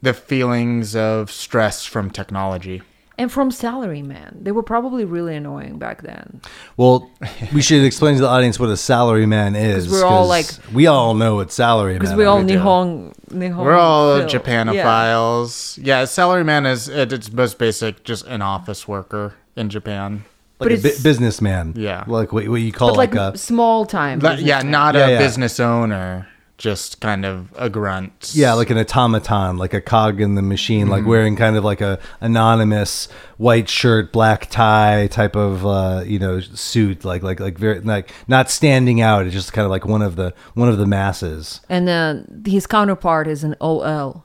[0.03, 2.83] the feelings of stress from technology.
[3.19, 4.43] and from Salaryman.
[4.45, 6.41] They were probably really annoying back then.
[6.77, 7.09] Well,
[7.55, 11.15] we should explain to the audience what a salaryman is we're all like- we all
[11.15, 12.01] know what salaryman.
[12.01, 12.45] Because we all are.
[12.45, 12.59] do.
[12.59, 13.65] Nihon, Nihon.
[13.65, 14.29] We're all Phil.
[14.29, 15.79] Japanophiles.
[15.83, 20.25] Yeah, salaryman is at its most basic, just an office worker in Japan.
[20.59, 21.75] Like But a bu- it's- businessman.
[21.77, 22.05] Yeah.
[22.07, 24.21] like what, what you call But like, like, a small time.
[24.21, 25.19] That- yeah, not Yeah, a yeah.
[25.19, 28.31] business owner, just kind of a grunt.
[28.35, 30.90] Yeah, like an automaton, like a cog in the machine, Mm-hmm.
[30.90, 36.19] like wearing kind of like a anonymous white shirt, black tie type of uh, you
[36.19, 39.27] know suit, like like like very like not standing out.
[39.27, 42.66] It's just kind of like one of the one of the masses, And then his
[42.66, 44.25] counterpart is an OL,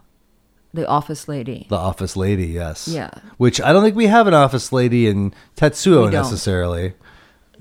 [0.73, 1.65] the office lady.
[1.69, 2.47] the office lady.
[2.47, 2.87] Yes.
[2.87, 3.09] Yeah.
[3.37, 6.11] Which I don't think we have an office lady in Tetsuo We don't.
[6.11, 6.93] necessarily.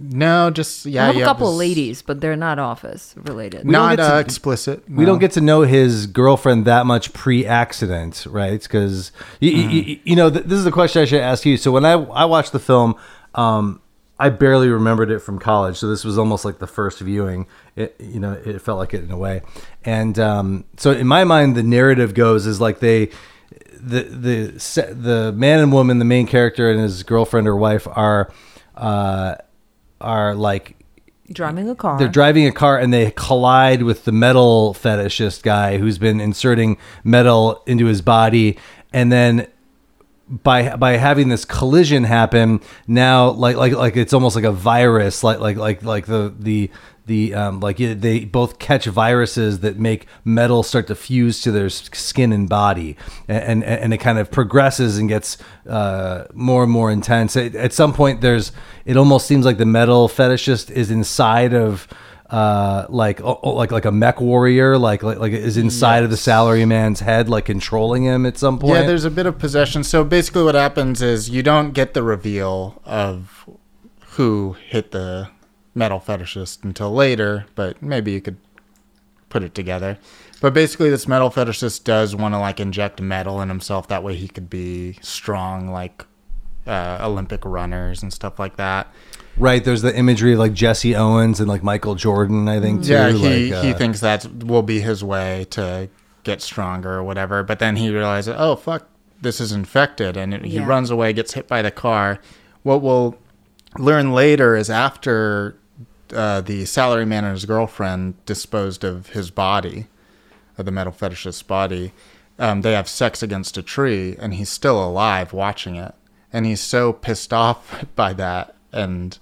[0.02, 1.02] No, just yeah.
[1.02, 3.66] I have you a couple this- of ladies, but they're not office related.
[3.66, 4.82] We don't Not get to- uh, explicit.
[4.90, 8.62] We don't get to know his girlfriend that much pre-accident, right?
[8.62, 11.58] Because you, you, you know, th- this is a question I should ask you.
[11.58, 12.94] So when I I watched the film,
[13.34, 13.82] um,
[14.20, 15.76] I barely remembered it from college.
[15.78, 17.46] So this was almost like the first viewing.
[17.74, 19.42] It, you know, it felt like it in a way.
[19.84, 23.10] And um, so in my mind, the narrative goes is like they.
[23.82, 28.30] The the the man and woman, the main character and his girlfriend or wife are
[28.76, 29.36] uh,
[30.00, 30.76] are like
[31.32, 31.96] Driving a car.
[31.98, 36.76] they're driving a car and they collide with the metal fetishist guy who's been inserting
[37.04, 38.58] metal into his body
[38.92, 39.46] and then
[40.30, 45.24] by by having this collision happen now like like like it's almost like a virus
[45.24, 46.70] like like like like the the
[47.10, 51.68] the um like they both catch viruses that make metal start to fuse to their
[51.68, 52.96] skin and body.
[53.26, 55.36] And and, and it kind of progresses and gets
[55.68, 57.36] uh more and more intense.
[57.36, 58.52] At, at some point there's
[58.84, 61.88] it almost seems like the metal fetishist is inside of
[62.30, 66.10] uh like oh, oh, like like a mech warrior like like like is inside of
[66.10, 69.38] the salary man's head like controlling him at some point Yeah, there's a bit of
[69.38, 69.82] possession.
[69.82, 73.48] So basically, what happens is you don't get the reveal of
[74.10, 75.28] who hit the
[75.74, 78.36] metal fetishist until later, but maybe you could
[79.28, 79.98] put it together.
[80.40, 83.88] But basically, this metal fetishist does want to like inject metal in himself.
[83.88, 86.04] That way, he could be strong, like
[86.66, 88.92] uh, Olympic runners and stuff like that.
[89.36, 92.92] Right, there's the imagery of like Jesse Owens and like Michael Jordan, I think too.
[92.92, 95.88] Yeah, he like, he uh, thinks that will be his way to
[96.24, 97.42] get stronger or whatever.
[97.42, 98.86] But then he realizes, oh fuck,
[99.20, 100.66] this is infected, and it, he Yeah.
[100.66, 102.18] runs away, gets hit by the car.
[102.62, 103.16] What we'll
[103.78, 105.56] learn later is after
[106.14, 109.86] uh, the salaryman and his girlfriend disposed of his body,
[110.58, 111.92] of the metal fetishist's body,
[112.38, 115.94] um, they have sex against a tree, and he's still alive watching it,
[116.32, 119.18] and he's so pissed off by that and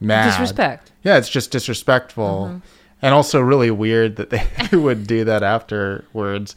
[0.00, 0.30] mad.
[0.30, 0.92] Disrespect.
[1.02, 2.60] Yeah, it's just disrespectful,
[3.00, 6.54] and also really weird that they would do that afterwards.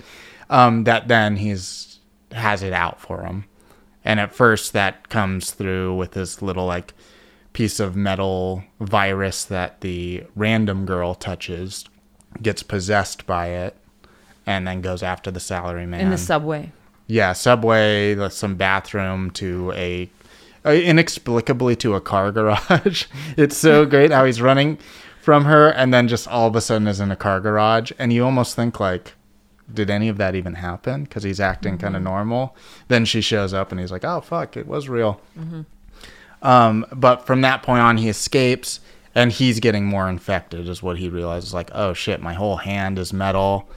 [0.49, 1.99] Um, that then he's
[2.31, 3.45] has it out for him,
[4.03, 6.93] and at first that comes through with this little like
[7.53, 11.85] piece of metal virus that the random girl touches,
[12.41, 13.75] gets possessed by it,
[14.45, 16.71] and then goes after the salary man In the subway.
[17.07, 20.09] yeah, subway, some bathroom to a
[20.65, 23.05] Uh, inexplicably to a car garage.
[23.37, 24.79] it's so great how he's running
[25.21, 27.91] from her and then just all of a sudden is in a car garage.
[27.99, 29.13] And you almost think like
[29.71, 31.03] did any of that even happen?
[31.03, 32.09] Because he's acting kind of mm-hmm.
[32.09, 32.55] normal.
[32.87, 35.21] Then she shows up and he's like oh fuck it was real.
[35.37, 35.61] Mm-hmm.
[36.41, 38.79] Um, but from that point on he escapes
[39.13, 41.53] and he's getting more infected is what he realizes.
[41.53, 43.69] Like oh shit my whole hand is metal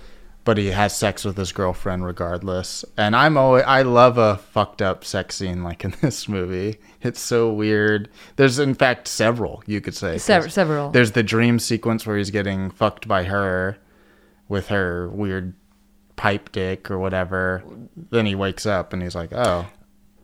[0.49, 2.83] but he has sex with his girlfriend regardless.
[2.97, 6.79] And I'm always I love a fucked up sex scene like in this movie.
[7.03, 8.09] It's so weird.
[8.37, 10.89] There's in fact several you could say Sever- several.
[10.89, 13.77] There's the dream sequence where he's getting fucked by her
[14.49, 15.53] with her weird
[16.17, 17.63] pipe dick or whatever.
[18.11, 19.67] Then he wakes up and he's like, "Oh,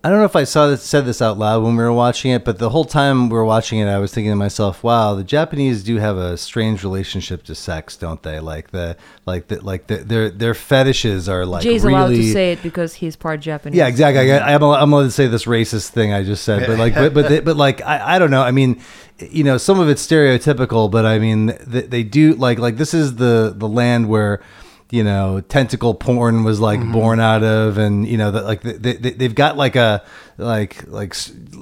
[0.05, 2.31] I don't know if I saw this, said this out loud when we were watching
[2.31, 5.15] it, but the whole time we were watching it, I was thinking to myself, "Wow,
[5.15, 8.39] the Japanese do have a strange relationship to sex, don't they?
[8.39, 12.33] Like the like the like the, their their fetishes are like Jay's really." allowed to
[12.35, 13.79] say it because he's part Japanese.
[13.79, 14.31] Yeah, exactly.
[14.31, 17.15] I, I'm, I'm allowed to say this racist thing I just said, but like, but
[17.15, 18.43] but, they, but like, I, I don't know.
[18.43, 18.83] I mean,
[19.19, 22.93] you know, some of it's stereotypical, but I mean, they, they do like like this
[22.93, 24.43] is the the land where
[24.91, 28.95] you know tentacle porn was like born out of, and you know that like they,
[28.95, 30.03] they they've got like a
[30.39, 31.15] like like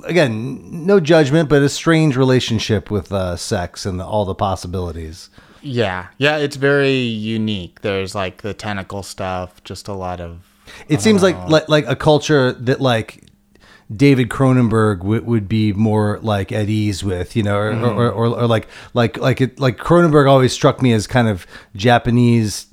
[0.05, 5.31] again no judgment, but a strange relationship with uh, sex and all the possibilities.
[5.63, 6.09] yeah.
[6.19, 7.83] Yeah, it's very unique.
[7.83, 10.41] There's like the tentacle stuff, just a lot of
[10.89, 13.25] It seems like, like like a culture that like
[13.95, 18.27] David Cronenberg w- would be more like at ease with, you know, or, or, or,
[18.27, 22.67] or like like like it like Cronenberg always struck me as kind of Japanese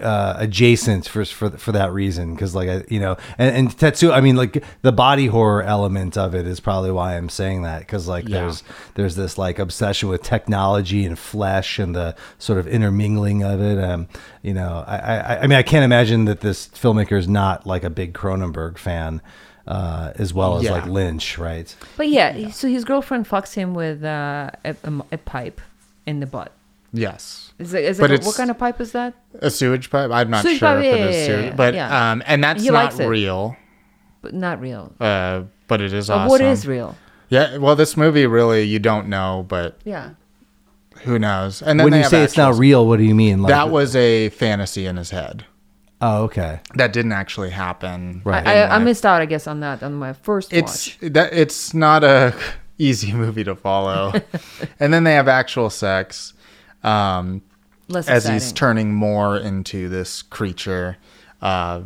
[0.00, 4.12] uh, adjacent for for for that reason because like I, you know and, and Tetsu
[4.12, 7.80] I mean like the body horror element of it is probably why I'm saying that
[7.80, 8.40] because like Yeah.
[8.42, 8.62] there's
[8.94, 13.82] there's this like obsession with technology and flesh and the sort of intermingling of it
[13.82, 14.06] um
[14.42, 17.82] you know I I, I mean I can't imagine that this filmmaker is not like
[17.82, 19.20] a big Cronenberg fan
[19.66, 20.72] uh as well as Yeah.
[20.72, 25.18] like Lynch right But yeah, so his girlfriend fucks him with uh, a, a, a
[25.18, 25.60] pipe
[26.06, 26.52] in the butt.
[26.92, 27.49] yes.
[27.60, 29.14] Is it, is But it it's- what kind of pipe is that?
[29.40, 30.10] A sewage pipe?
[30.10, 32.10] I'm not Sewage sure pipe, if yeah, is yeah, sewage, yeah, but yeah.
[32.12, 33.56] um, and that's He not real.
[34.22, 34.92] But not real.
[34.98, 36.28] Uh, but it is But awesome.
[36.30, 36.96] what is real?
[37.28, 40.10] Yeah, well, this movie really you don't know, but Yeah.
[41.02, 41.62] who knows?
[41.62, 43.70] And then when you have say it's not real what do you mean like that
[43.70, 45.44] was a fantasy in his head
[46.02, 48.22] oh okay that didn't actually happen.
[48.24, 48.42] Right.
[48.42, 51.12] in I, I missed out, I guess, on that on my first It's watch.
[51.12, 52.34] that it's not a
[52.78, 54.12] easy movie to follow.
[54.80, 56.32] and then they have actual sex.
[56.82, 57.42] Um,
[57.90, 58.34] Less as exciting.
[58.40, 60.96] he's turning more into this creature.
[61.42, 61.82] Uh,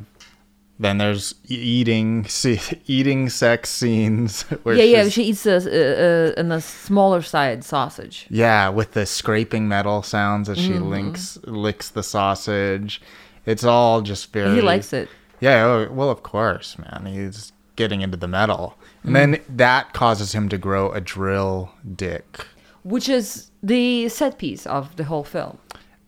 [0.79, 4.43] then there's eating, see, eating sex scenes.
[4.65, 5.09] Where yeah, yeah.
[5.09, 8.27] She eats a, a, a, smaller side sausage.
[8.29, 10.89] yeah, with the scraping metal sounds as she Mm-hmm.
[10.91, 13.01] links licks the sausage.
[13.47, 14.55] It's all just very.
[14.57, 15.09] He likes it.
[15.41, 17.07] Yeah, oh, well, of course, man.
[17.07, 19.43] He's getting into the metal, and then Mm.
[19.57, 22.47] that causes him to grow a drill dick.
[22.85, 25.59] Which is the set piece of the whole film.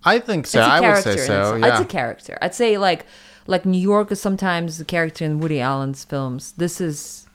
[0.06, 0.60] I think so.
[0.60, 1.12] It's a I would character.
[1.18, 1.54] say so.
[1.56, 1.72] its- Yeah.
[1.72, 2.38] It's a character.
[2.40, 3.04] I'd say like
[3.46, 6.52] like New York is sometimes the character in Woody Allen's films.
[6.56, 7.26] This is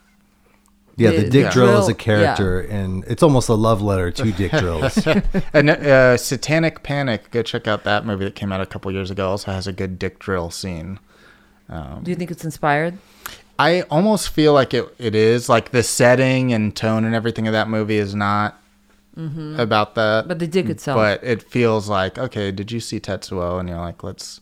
[0.97, 4.31] yeah the the dick drill is a character and it's almost a love letter to
[4.41, 5.07] dick drills
[5.53, 9.09] And uh, Satanic Panic, go check out that movie that came out a couple years
[9.09, 9.29] ago.
[9.29, 10.99] Also has a good dick drill scene.
[11.69, 12.97] do you think it's inspired?
[13.57, 17.53] I almost feel like it, it is like the setting and tone and everything of
[17.53, 18.59] that movie is not
[19.15, 20.21] about that.
[20.21, 20.27] Mm-hmm.
[20.27, 20.97] But the dick itself.
[20.97, 22.51] But it feels like okay.
[22.51, 23.59] Did you see Tetsuo?
[23.59, 24.41] And you're like, let's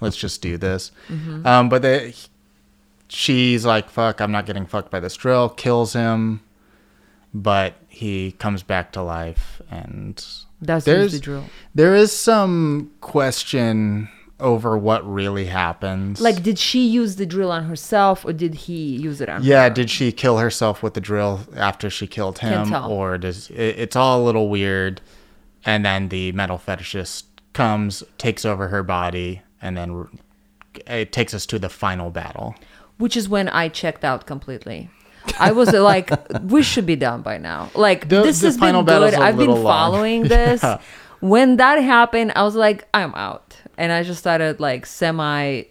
[0.00, 0.92] let's just do this.
[1.08, 1.46] Mm-hmm.
[1.46, 2.14] Um, but they,
[3.08, 5.48] she's like, fuck, I'm not getting fucked by this drill.
[5.48, 6.40] Kills him,
[7.32, 10.24] but he comes back to life and
[10.60, 11.44] That's there's the drill.
[11.74, 16.20] there is some question over what really happens.
[16.20, 19.46] Like, did she use the drill on herself, or did he use it on her?
[19.46, 23.56] Yeah, did she kill herself with the drill after she killed him, or does it,
[23.78, 25.00] it's all a little weird?
[25.64, 30.06] And then the metal fetishist comes, takes over her body, and then
[30.86, 32.54] it takes us to the final battle.
[32.98, 34.90] Which is when I checked out completely.
[35.40, 36.10] I was uh, like,
[36.42, 37.70] we should be done by now.
[37.74, 39.14] Like, The- this the has final been good.
[39.14, 39.62] I've been long.
[39.64, 40.62] following this.
[41.20, 43.56] When that happened, I was like, I'm out.
[43.78, 45.64] And I just started like semi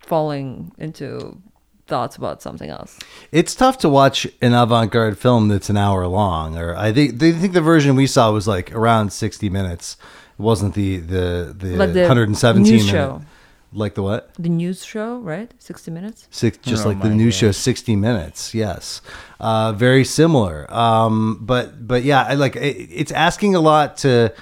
[0.00, 1.40] falling into
[1.86, 2.98] thoughts about something else.
[3.32, 6.56] It's tough to watch an avant-garde film that's an hour long.
[6.58, 9.96] Or I think they think the version we saw was like around sixty minutes.
[10.38, 12.90] It wasn't the the the, Like the 117 news minute.
[12.90, 13.22] show.
[13.70, 14.32] Like the what?
[14.38, 15.52] The news show, right?
[15.58, 16.26] 60 minutes?
[16.30, 18.54] Six, just Oh like the my news show, sixty minutes.
[18.54, 19.02] Yes,
[19.40, 20.66] uh, very similar.
[20.72, 24.32] Um, but but yeah, I like it, it's asking a lot to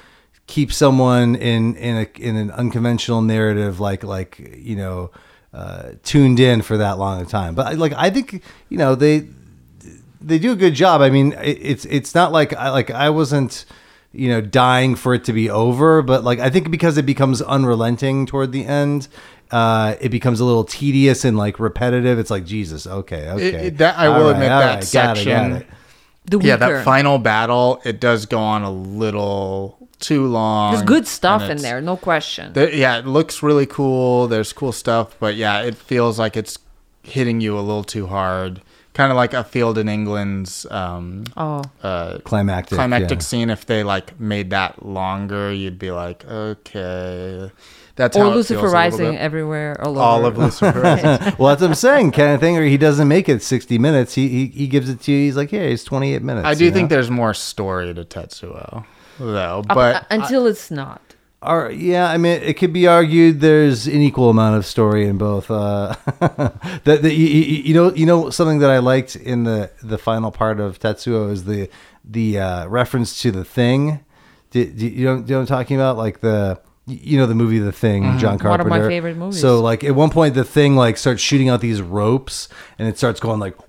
[0.46, 5.10] keep someone in in a in an unconventional narrative, like like you know,
[5.54, 7.54] uh, tuned in for that long a time.
[7.54, 9.26] But I- like I think you know they
[10.20, 11.00] they do a good job.
[11.00, 13.64] I mean, it, it's it's not like I like I wasn't
[14.12, 17.42] you know dying for it to be over, but like I think because it becomes
[17.42, 19.08] unrelenting toward the end,
[19.50, 22.18] uh, it becomes a little tedious and like repetitive.
[22.18, 23.66] It's like Jesus, okay, okay.
[23.68, 25.66] it- that- I All will right, admit that right, got it, got section- it.
[26.28, 26.48] The weaker.
[26.48, 30.74] Yeah, that final battle, it does go on a little too long.
[30.74, 32.52] There's good stuff in there, no question.
[32.52, 34.28] there- yeah, it looks really cool.
[34.28, 36.58] There's cool stuff, but yeah, it feels like it's
[37.02, 38.60] hitting you a little too hard.
[38.92, 43.22] Kind of like a Field in England's um, oh, uh, Climactic, climactic yeah.
[43.22, 43.50] scene.
[43.50, 47.50] If they like made that longer, you'd be like, okay,
[47.94, 49.20] that's or how Lucifer feels a little Rising bit.
[49.20, 50.28] everywhere, all, All over.
[50.28, 51.08] of Lucifer Rising.
[51.38, 52.12] well, that's what I'm saying.
[52.12, 54.14] Kind of thing, or he doesn't make it 60 minutes.
[54.14, 55.26] He he, he gives it to you.
[55.26, 56.46] He's like, yeah, it's 28 minutes.
[56.46, 56.96] I do think know?
[56.96, 58.84] there's more story to Tetsuo,
[59.18, 59.62] though.
[59.66, 61.00] But uh, until it's not.
[61.42, 65.18] Or, yeah, I mean, it could be argued there's an equal amount of story in
[65.18, 65.50] both.
[65.50, 69.70] Uh, that, that you, you you know, you know, something that I liked in the
[69.82, 71.68] the final part of Tetsuo is the
[72.04, 74.04] the uh, reference to the thing.
[74.50, 75.96] Do, do you know, do you know what I'm talking about?
[75.96, 78.70] Like the you know the movie The Thing, John Carpenter.
[78.70, 79.40] One of my favorite movies.
[79.40, 82.48] So like at one point the thing like starts shooting out these ropes
[82.78, 83.56] and it starts going like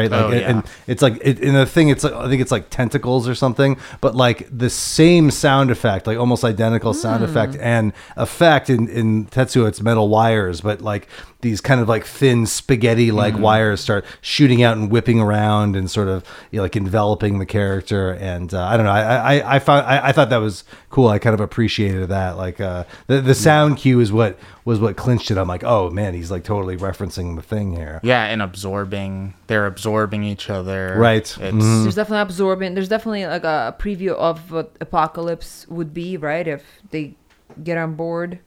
[0.00, 0.50] right like Oh, and- yeah.
[0.50, 3.34] and it's like it, in the thing it's like, i think it's like tentacles or
[3.34, 7.30] something but like the same sound effect like almost identical sound hmm.
[7.30, 11.08] effect and effect in in tetsuo it's metal wires but like
[11.42, 15.90] these kind of like thin spaghetti like wires start shooting out and whipping around and
[15.90, 19.56] sort of you know, like enveloping the character and uh, i don't know i i
[19.56, 22.84] i found I, I thought that was cool i kind of appreciated that like uh
[23.06, 26.30] the, the sound cue is what was what clinched it i'm like oh man he's
[26.30, 30.94] like totally referencing the thing here yeah, and absorbing, they're absorbing each other.
[30.96, 31.18] Right.
[31.18, 31.82] It's Mhm.
[31.82, 32.74] There's definitely absorbing.
[32.74, 36.46] There's definitely like a preview of what apocalypse would be, right?
[36.46, 37.14] If they
[37.62, 38.38] get on board,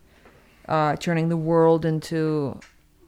[0.68, 2.60] uh, turning the world into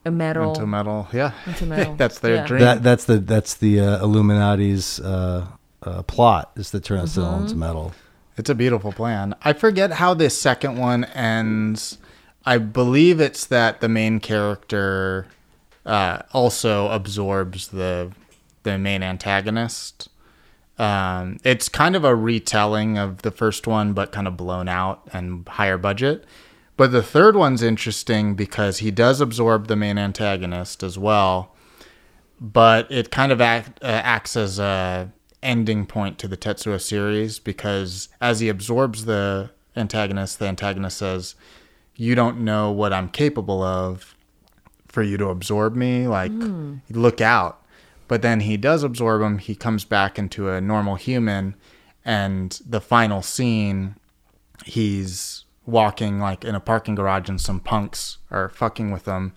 [0.06, 0.54] a metal.
[0.54, 1.08] into metal.
[1.12, 1.94] Yeah, Into metal.
[1.96, 2.46] that's their Yeah.
[2.46, 2.60] dream.
[2.60, 5.46] That that's the that's the uh, Illuminati's uh,
[5.82, 7.92] uh, plot is to turn us all into metal.
[8.38, 9.34] It's a beautiful plan.
[9.42, 11.98] I forget how this second one ends.
[12.44, 15.26] I believe it's that the main character
[15.84, 18.12] uh, also absorbs the
[18.62, 20.08] the main antagonist.
[20.78, 25.08] Um, it's kind of a retelling of the first one, but kind of blown out
[25.12, 26.24] and higher budget.
[26.76, 31.54] But the third one's interesting because he does absorb the main antagonist as well,
[32.38, 35.10] but it kind of act, uh, acts as a
[35.42, 41.34] ending point to the Tetsuo series because as he absorbs the antagonist, the antagonist says,
[41.94, 44.14] "You don't know what I'm capable of
[44.86, 46.06] for you to absorb me.
[46.06, 46.32] Like,
[46.90, 47.62] look out."
[48.08, 49.38] But then he does absorb him.
[49.38, 51.54] He comes back into a normal human,
[52.04, 53.96] and the final scene,
[54.64, 59.32] he's walking like in a parking garage, and some punks are fucking with him,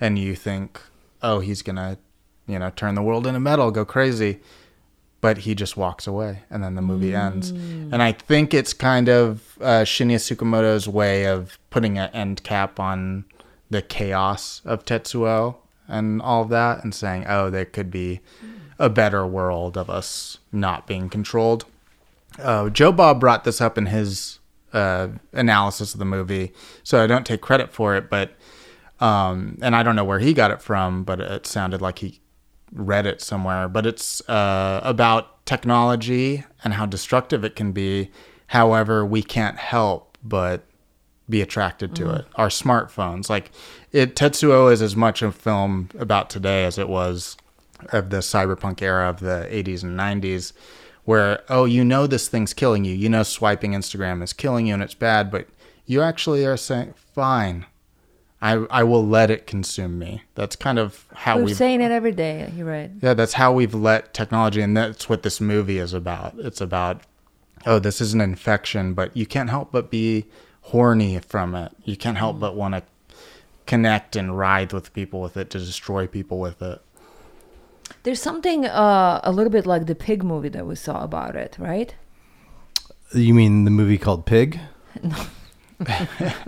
[0.00, 0.80] and you think,
[1.22, 1.98] "Oh, he's gonna."
[2.46, 4.40] You know, turn the world into metal, go crazy.
[5.22, 7.48] But he just walks away and then the movie ends.
[7.48, 12.78] And i think it's kind of uh, shinya tsukamoto's way of putting an end cap
[12.78, 13.24] on
[13.70, 15.56] the chaos of tetsuo
[15.88, 18.20] and all of that and saying oh there could be
[18.78, 21.64] a better world of us not being controlled.
[22.38, 24.38] Uh, joe bob brought this up in his
[24.74, 28.32] uh, analysis of the movie so i don't take credit for it but
[29.00, 32.20] um, and i don't know where he got it from but it sounded like he
[32.74, 38.10] read it somewhere, but it's uh, about technology and how destructive it can be.
[38.48, 40.64] However, we can't help but
[41.28, 42.26] be attracted to it.
[42.34, 43.50] Our smartphones, like
[43.92, 47.36] it, Tetsuo is as much a film about today as it was
[47.90, 50.52] of the cyberpunk era of the 80s and 90s,
[51.04, 52.94] where oh, you know this thing's killing you.
[52.94, 55.48] You know swiping Instagram is killing you and it's bad, but
[55.86, 57.66] you actually are saying fine.
[58.40, 60.22] I, I will let it consume me.
[60.34, 62.52] That's kind of how We're we've saying it every day.
[62.54, 62.90] You're right.
[63.00, 66.34] yeah, that's how we've let technology, and that's what this movie is about.
[66.38, 67.00] It's about,
[67.64, 70.26] oh, this is an infection, but you can't help but be
[70.60, 71.72] horny from it.
[71.84, 72.40] You can't help mm.
[72.40, 72.82] but want to
[73.66, 76.82] connect and ride with people with it to destroy people with it.
[78.04, 81.56] There's something uh, a little bit like the pig movie that we saw about it,
[81.58, 81.94] right?
[83.14, 84.60] You mean the movie called Pig?
[85.02, 85.26] No.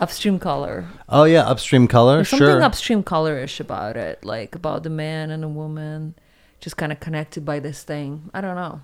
[0.00, 0.86] upstream color.
[1.08, 2.16] Oh yeah, upstream color.
[2.16, 2.62] There's something Sure.
[2.62, 6.14] upstream colorish about it, like about the man and the woman,
[6.60, 8.30] just kind of connected by this thing.
[8.34, 8.80] I don't know.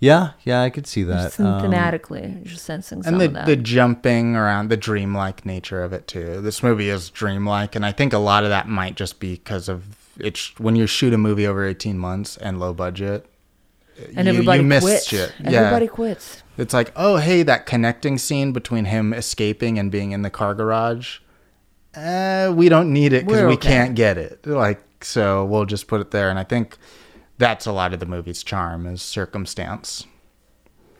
[0.00, 1.24] yeah, yeah, I could see that.
[1.24, 3.46] Just Um, thematically, just sensing some and the, of that.
[3.46, 7.90] the jumping around the dreamlike nature of it too this movie is dreamlike and i
[7.92, 11.18] think a lot of that might just be because of it's when you shoot a
[11.18, 13.26] movie over 18 months and low budget
[14.16, 15.06] and you- everybody you miss quits.
[15.08, 15.32] shit.
[15.44, 16.42] Everybody yeah quits.
[16.56, 20.54] it's like oh hey that connecting scene between him escaping and being in the car
[20.54, 21.18] garage
[21.96, 23.68] uh, we don't need it because we okay.
[23.68, 26.76] can't get it like so we'll just put it there and i think
[27.38, 30.04] that's a lot of the movie's charm is circumstance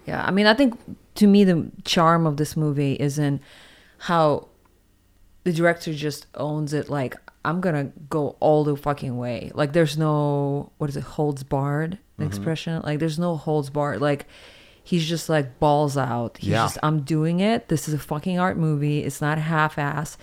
[0.07, 0.79] Yeah, I mean, I think
[1.17, 3.41] to me the charm of this movie is in
[3.99, 4.49] how
[5.45, 6.89] the director just owns it.
[6.89, 7.15] Like,
[7.45, 9.51] I'm gonna go all the fucking way.
[9.55, 12.27] Like, there's no what is it, holds barred mm-hmm.
[12.27, 12.83] expression.
[12.83, 14.01] Like, there's no holds barred.
[14.01, 14.27] Like,
[14.83, 16.39] he's just like balls out.
[16.39, 16.65] He's Yeah.
[16.65, 17.69] just, I'm doing it.
[17.69, 19.01] This is a fucking art movie.
[19.05, 20.17] It's not half ass.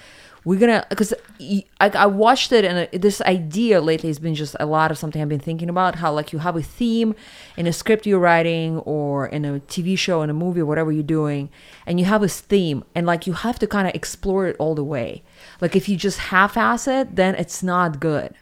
[0.46, 4.56] We're gonna because I, I watched it and uh, this idea lately has been just
[4.60, 7.16] a lot of something I've been thinking about how like you have a theme
[7.58, 11.02] in a script you're writing or in a TV show in a movie whatever you're
[11.04, 11.50] doing
[11.88, 14.76] and you have this theme and like you have to kind of explore it all
[14.76, 15.24] the way.
[15.62, 18.36] Like if you just half-ass it then it's not good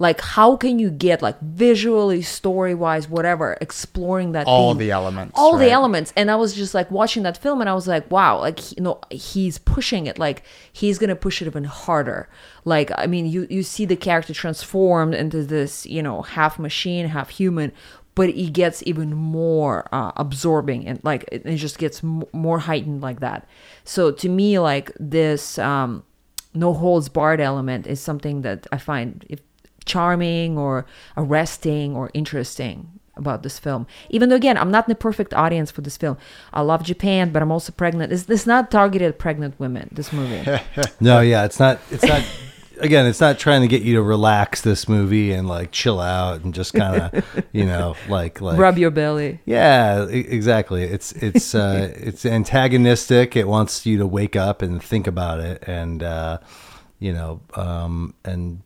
[0.00, 4.78] like how can you get like visually story wise whatever exploring that All theme?
[4.78, 6.12] the elements, all the elements.
[6.16, 8.82] And i was just like watching that film and i was like wow like you
[8.82, 10.18] know he's pushing it.
[10.18, 10.42] Like
[10.72, 12.28] he's gonna push it even harder.
[12.64, 17.06] Like i mean you you see the character transformed into this you know half machine
[17.06, 17.72] half human
[18.14, 22.58] but it gets even more uh, absorbing and like it, it just gets m- more
[22.58, 23.46] heightened like that.
[23.84, 26.02] So to me like this um
[26.54, 29.40] no holds barred element is something that i find if
[29.88, 30.86] charming or
[31.16, 33.86] arresting or interesting about this film.
[34.08, 36.16] Even though again, I'm not the perfect audience for this film.
[36.52, 38.12] I love Japan, but I'm also pregnant.
[38.12, 39.88] It's, it's not targeted at pregnant women.
[39.92, 40.44] This movie.
[41.00, 41.80] No, yeah, it's not.
[41.90, 42.24] It's not.
[42.80, 46.42] again, it's not trying to get you to relax this movie and like chill out
[46.42, 49.40] and just kind of, you know, like like Rub your belly.
[49.44, 50.84] Yeah, exactly.
[50.84, 53.36] It's it's uh, it's antagonistic.
[53.36, 56.38] It wants you to wake up and think about it, and uh,
[56.98, 58.62] you know, um, and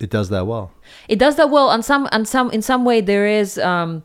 [0.00, 0.72] it does that well.
[1.08, 1.68] It does that well.
[1.68, 4.04] On some, on some, in some way, there is um,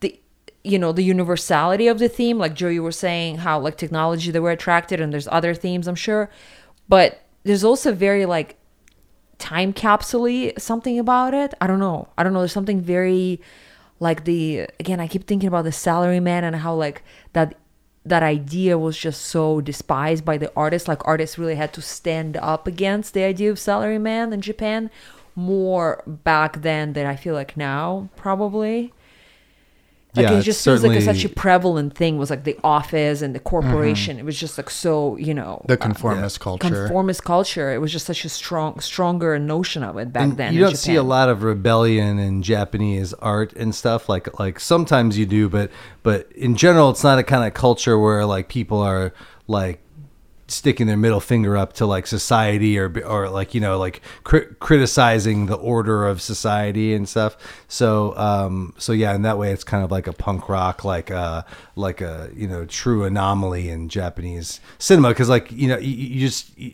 [0.00, 0.20] the
[0.62, 2.38] you know the universality of the theme.
[2.38, 5.88] Like Joe, you were saying how like technology they were attracted, and there's other themes,
[5.88, 6.30] I'm sure,
[6.88, 8.56] but there's also very like
[9.38, 11.54] time capsule something about it.
[11.60, 12.08] I don't know.
[12.18, 12.40] I don't know.
[12.40, 13.40] There's something very
[13.98, 15.00] like the again.
[15.00, 17.56] I keep thinking about the salary man and how like that
[18.04, 20.88] that idea was just so despised by the artists.
[20.88, 24.90] Like artists really had to stand up against the idea of salary man in Japan
[25.34, 28.92] more back then than I feel like now probably.
[30.16, 32.58] Like Yeah, it it's just feels like a, such a prevalent thing was like the
[32.64, 34.18] office and the corporation.
[34.18, 36.66] It was just like so you know The uh, conformist culture.
[36.68, 37.72] conformist culture.
[37.72, 40.54] It was just such a strong, stronger notion of it back And then.
[40.54, 45.16] you don't see a lot of rebellion in Japanese art and stuff like like sometimes
[45.16, 45.70] you do, but
[46.02, 49.12] but in general, it's not a kind of culture where like people are
[49.46, 49.80] like
[50.50, 54.46] sticking their middle finger up to like society or or like you know like cri-
[54.58, 57.36] criticizing the order of society and stuff
[57.68, 61.10] so um so yeah in that way it's kind of like a punk rock like
[61.10, 61.42] uh
[61.76, 66.20] like a you know true anomaly in japanese cinema because like you know you, you
[66.20, 66.72] just you,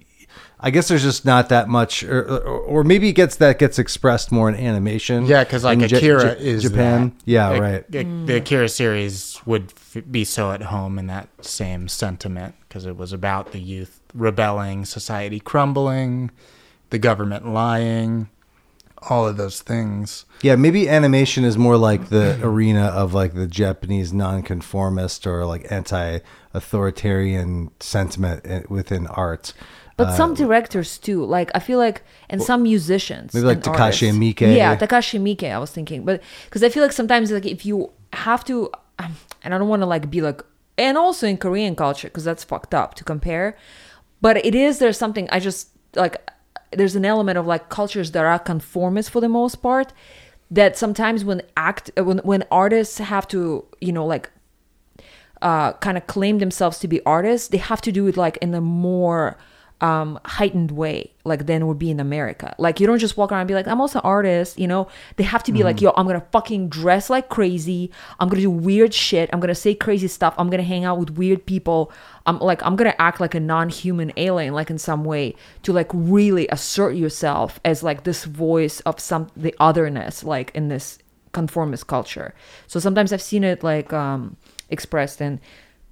[0.59, 3.79] I guess there's just not that much, or, or, or maybe it gets that gets
[3.79, 5.27] expressed more in animation.
[5.27, 7.11] Yeah, because like in Akira Ja- is Japan.
[7.11, 7.15] that.
[7.27, 7.91] Yeah, Like, right.
[7.93, 12.85] The, the Akira series would f- be so at home in that same sentiment because
[12.85, 16.31] it was about the youth rebelling, society crumbling,
[16.91, 18.29] the government lying,
[19.09, 20.27] all of those things.
[20.43, 25.73] Yeah, maybe animation is more like the arena of like the Japanese nonconformist or like
[25.73, 29.55] anti-authoritarian sentiment within art.
[29.97, 31.25] But some directors too.
[31.25, 34.19] Like I feel like, and some musicians, maybe like Takashi artists.
[34.19, 34.55] Miike.
[34.55, 35.51] Yeah, Takashi Miike.
[35.51, 39.17] I was thinking, but because I feel like sometimes like if you have to, um,
[39.43, 40.43] and I don't want to like be like,
[40.79, 43.57] and also in Korean culture because that's fucked up to compare.
[44.21, 46.17] But it is there's something I just like.
[46.73, 49.93] There's an element of like cultures that are conformist for the most part.
[50.51, 54.31] That sometimes when act when when artists have to you know like
[55.43, 58.55] uh, kind of claim themselves to be artists, they have to do it like in
[58.55, 59.37] a more
[59.81, 62.55] um, heightened way, like than would be in America.
[62.59, 64.89] Like you don't just walk around and be like, I'm also an artist, you know.
[65.17, 67.91] They have to be like, yo, I'm gonna fucking dress like crazy.
[68.19, 69.29] I'm gonna do weird shit.
[69.33, 70.35] I'm gonna say crazy stuff.
[70.39, 71.93] I'm gonna hang out with weird people.
[72.25, 75.91] I'm like, I'm gonna act like a non-human alien, like in some way, to like
[75.93, 80.99] really assert yourself as like this voice of some the otherness, like in this
[81.33, 82.35] conformist culture.
[82.67, 84.39] So sometimes I've seen it like um
[84.71, 85.39] expressed in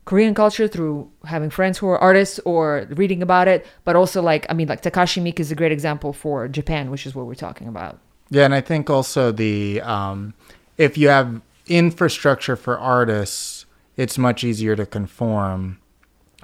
[0.04, 4.46] Korean culture through having friends who are artists or reading about it, but also like
[4.50, 7.34] I mean like Takashi Miike is a great example for Japan, which is what we're
[7.34, 7.98] talking about.
[8.30, 10.34] Yeah, and I think also the um,
[10.76, 15.78] if you have infrastructure for artists, it's much easier to conform.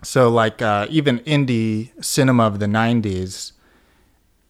[0.02, 3.52] So, like uh, even indie cinema of the '90s,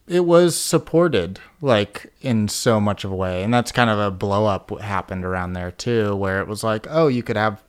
[0.07, 4.11] it was supported like in so much of a way, and that's kind of a
[4.13, 7.63] blow up happened around there too, where it was like, oh, you could have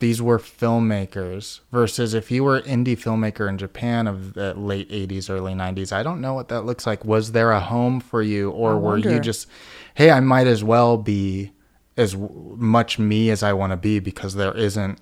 [0.00, 5.28] these were filmmakers versus if you were indie filmmaker in Japan of the late 80s
[5.28, 7.04] early 90s I don't know what that looks like.
[7.04, 9.48] Was there a home for you or were you just
[9.94, 11.52] hey I might as well be
[11.96, 15.00] as much me as I want to be because there isn't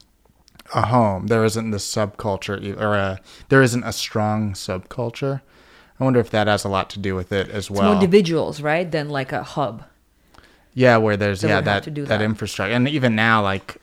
[0.74, 1.26] a home.
[1.28, 3.20] There isn't this subculture or a
[3.50, 5.42] there isn't a strong subculture.
[6.00, 7.84] I wonder if that has a lot to do with it as It's well.
[7.84, 9.84] more individuals, right, than like a hub.
[10.74, 12.22] yeah, where there's That yeah that that that.
[12.22, 13.76] infrastructure, and even now, like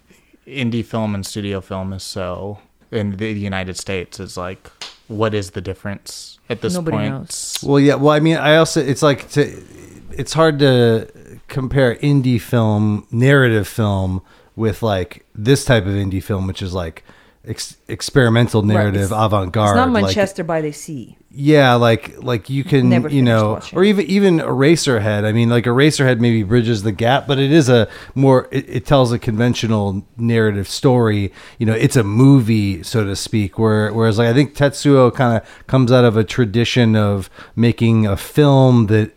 [0.47, 2.59] indie film and studio film is so
[2.91, 4.69] in the United States is like,
[5.07, 7.09] what is the difference at this Nobody point?
[7.11, 7.59] knows.
[7.63, 7.95] Well, yeah.
[7.95, 9.63] Well, I mean, I also it's like to
[10.11, 11.07] it's hard to
[11.47, 14.21] compare indie film, narrative film,
[14.55, 17.03] with like this type of indie film, which is like
[17.47, 19.69] ex- experimental narrative, It's- avant-garde.
[19.71, 21.17] It's not like- Manchester by the Sea.
[21.35, 25.25] yeah, like like you can Never you know, or even even Eraserhead.
[25.25, 28.85] I mean, like Eraserhead maybe bridges the gap, but it is a more it, it
[28.85, 31.31] tells a conventional narrative story.
[31.57, 33.57] You know, it's a movie, so to speak.
[33.57, 38.05] Where whereas like I think Tetsuo kind of comes out of a tradition of making
[38.05, 39.11] a film that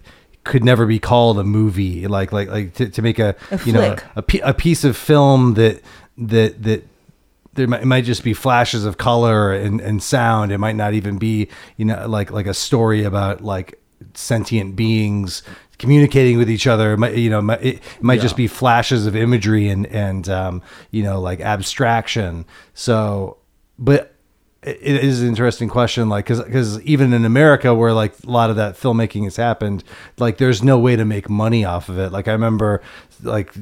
[0.44, 3.72] could never be called a movie like like like to, to make a, A you
[3.72, 4.04] know flick.
[4.14, 5.82] a, pi- a piece of film that
[6.16, 6.86] that that
[7.56, 10.52] there might, it might just be flashes of color and, and sound.
[10.52, 13.80] It might not even be, you know, like like a story about like
[14.14, 15.42] sentient beings
[15.78, 16.92] communicating with each other.
[16.92, 21.02] It might, you know, it might just be flashes of imagery and and um, you
[21.02, 22.44] know, like abstraction.
[22.74, 23.38] So,
[23.78, 24.16] but
[24.62, 28.30] it it is an interesting question like because because even in america where like a
[28.30, 29.84] lot of that filmmaking has happened
[30.18, 32.82] like there's no way to make money off of it like i remember
[33.22, 33.52] like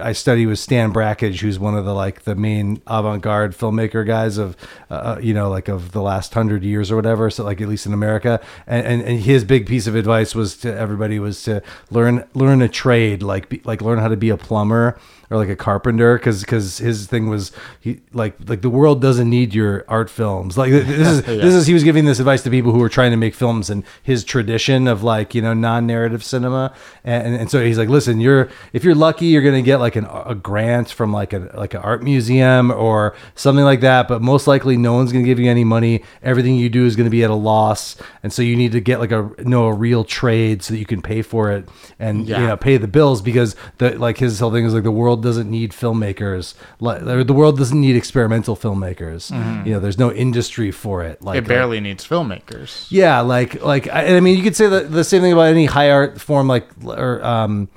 [0.00, 4.38] i study with Stan Brakhage who's one of the like the main avant-garde filmmaker guys
[4.38, 4.56] of
[4.90, 7.86] uh, you know like of the last hundred years or whatever so like at least
[7.86, 8.40] in america.
[8.66, 12.62] And, and, and his big piece of advice was to everybody was to learn learn
[12.62, 14.98] a trade like be, like learn how to be a plumber
[15.30, 19.28] or like a carpenter because because his thing was he like like the world doesn't
[19.28, 20.56] need your art films.
[20.56, 23.10] Like this is this is he was giving this advice to people who were trying
[23.10, 26.72] to make films in his tradition of like you know non-narrative cinema.
[27.04, 30.06] And and so he's like listen you're if you're lucky you're gonna get like an,
[30.26, 34.46] a grant from like a like an art museum or something like that but most
[34.46, 36.02] likely no one's gonna give you any money.
[36.22, 37.96] Everything you do is gonna be at a loss.
[38.22, 40.86] And so you need to get like a know a real trade so that you
[40.86, 41.68] can pay for it
[41.98, 42.40] and Yeah.
[42.40, 45.17] you know pay the bills because the like his whole thing is like the world
[45.22, 49.30] doesn't need filmmakers like the world doesn't need experimental filmmakers
[49.66, 52.86] you know there's no industry for it like it barely needs filmmakers.
[52.90, 55.66] yeah like like I, I mean you could say the, the same thing about any
[55.66, 57.68] high art form like or um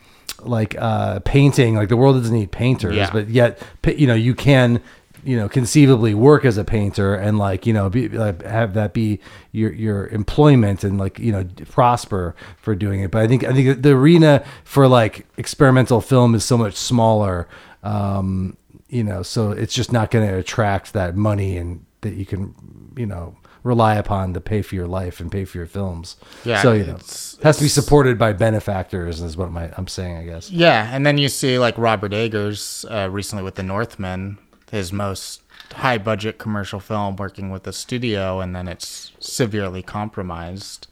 [0.43, 3.09] like uh painting like the world doesn't need painters Yeah.
[3.11, 3.61] but yet
[3.97, 4.81] you know you can
[5.23, 8.93] you know conceivably work as a painter and like you know be like have that
[8.93, 9.19] be
[9.51, 13.11] your your employment and like you know prosper for doing it.
[13.11, 17.47] But i think i think the arena for like experimental film is so much smaller
[17.83, 18.57] um
[18.89, 22.53] you know so it's just not going to attract that money and that you can
[22.97, 26.15] you know rely upon to pay for your life and pay for your films.
[26.43, 29.71] Yeah, so you know it's- it has to be supported by benefactors is what my,
[29.77, 30.49] i'm saying i guess.
[30.49, 34.39] Yeah, and then you see like Robert Eggers uh, recently with The Northman,
[34.71, 35.41] his most
[35.73, 40.87] high budget commercial film, working with a studio, and then it's severely compromised.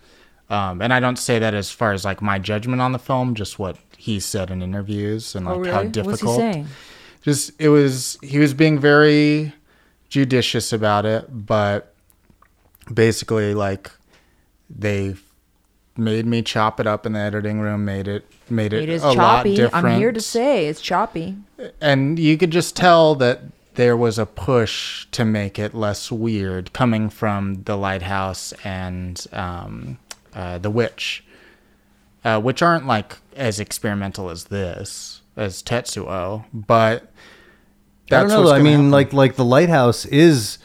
[0.50, 3.36] Um, and I don't say that as far as like my judgment on the film,
[3.36, 5.72] just what he said in interviews and like oh, really?
[5.72, 6.36] how What's difficult.
[6.36, 6.68] he saying?
[7.22, 9.54] Just it was he was being very
[10.10, 11.94] judicious about it, but
[12.94, 13.92] basically like
[14.70, 15.16] they
[15.96, 19.04] made me chop it up in the editing room, made it made it, It is
[19.04, 19.56] a lot choppy.
[19.56, 21.38] different I'm here to say it's choppy.
[21.80, 23.42] and you could just tell that
[23.80, 29.98] there was a push to make it less weird coming from the lighthouse and um,
[30.34, 31.24] uh, the witch
[32.26, 37.04] uh, which aren't like as experimental as this as tetsuo but
[38.12, 38.92] i don't know what's i mean happen.
[38.92, 40.58] like like the lighthouse is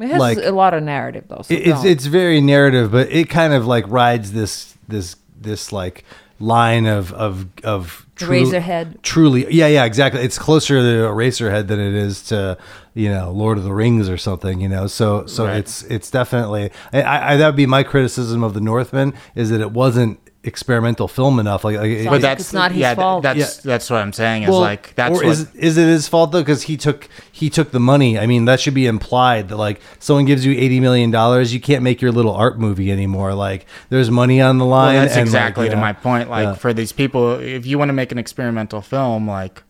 [0.00, 1.42] It has Like- a lot of narrative though.
[1.42, 1.86] So it's don't.
[1.86, 6.04] it's very narrative, but it kind of like rides this this this like
[6.40, 9.00] line of of of Eraserhead.
[9.02, 10.22] Truly, yeah, yeah, exactly.
[10.22, 12.58] It's closer to Eraserhead than it is to
[12.94, 14.60] you know Lord of the Rings or something.
[14.60, 15.56] You know, so so Right.
[15.58, 19.60] it's it's definitely I, I that would be my criticism of the Northman is that
[19.60, 21.64] it wasn't experimental film enough.
[21.64, 23.22] Like, like But it- that's- It's not his yeah, fault.
[23.22, 23.60] That's Yeah.
[23.72, 24.44] that's what I'm saying.
[24.44, 26.40] Is well, like that's or what is is it his fault though?
[26.40, 28.18] Because he took he took the money.
[28.18, 31.60] I mean, that should be implied that like someone gives you eighty million dollars, you
[31.60, 33.34] can't make your little art movie anymore.
[33.34, 34.94] Like there's money on the Well, line.
[34.96, 35.80] that's and, like, exactly to yeah.
[35.80, 36.30] my point.
[36.30, 36.54] Like Yeah.
[36.54, 39.62] for these people, if you want to make an experimental film, like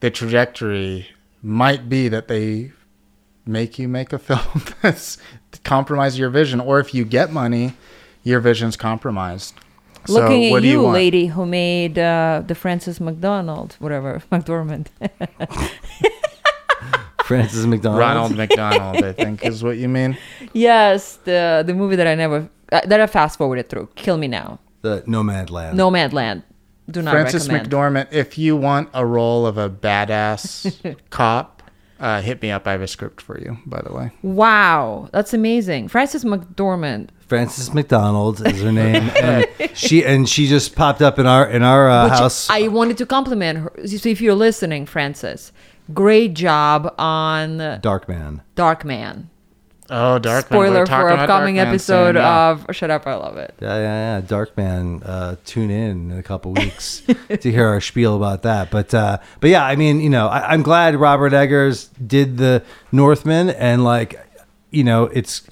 [0.00, 1.06] the trajectory
[1.42, 2.72] might be that they
[3.46, 5.16] make you make a film that's
[5.64, 7.72] compromise your vision, or if you get money,
[8.24, 9.54] your vision's compromised.
[10.06, 10.94] So Looking what at do you, want?
[10.94, 14.86] lady who made uh, the Francis McDonald, whatever, McDormand.
[17.24, 17.98] Francis McDonald.
[18.00, 20.16] Ronald McDonald, I think is what you mean.
[20.52, 23.88] yes, the the movie that I never uh, that I fast forwarded through.
[23.96, 25.76] Kill Me Now, the Nomad Land.
[25.78, 26.44] Nomadland.
[26.88, 27.68] Do not Francis recommend.
[27.68, 31.64] McDormand, if you want a role of a badass cop,
[31.98, 32.68] uh, hit me up.
[32.68, 34.12] I have a script for you, by the way.
[34.22, 35.88] Wow, that's amazing.
[35.88, 41.26] Frances McDormand, Francis McDonald is her name, and she and she just popped up in
[41.26, 42.48] our in our uh, which house.
[42.50, 43.72] I wanted to compliment her.
[43.86, 45.52] So if you're listening, Frances,
[45.92, 48.42] great job on Darkman.
[48.54, 49.30] Dark Man.
[49.88, 50.46] Oh, Darkman.
[50.46, 53.54] Spoiler for upcoming episode of Shut Up, I Love It.
[53.60, 54.20] Yeah, yeah, yeah.
[54.20, 55.02] Darkman.
[55.04, 58.70] Uh, tune in in a couple weeks to hear our spiel about that.
[58.72, 62.64] But, uh, but yeah, I mean, you know, I, I'm glad Robert Eggers did the
[62.90, 64.20] Northman, and like,
[64.72, 65.42] you know, it's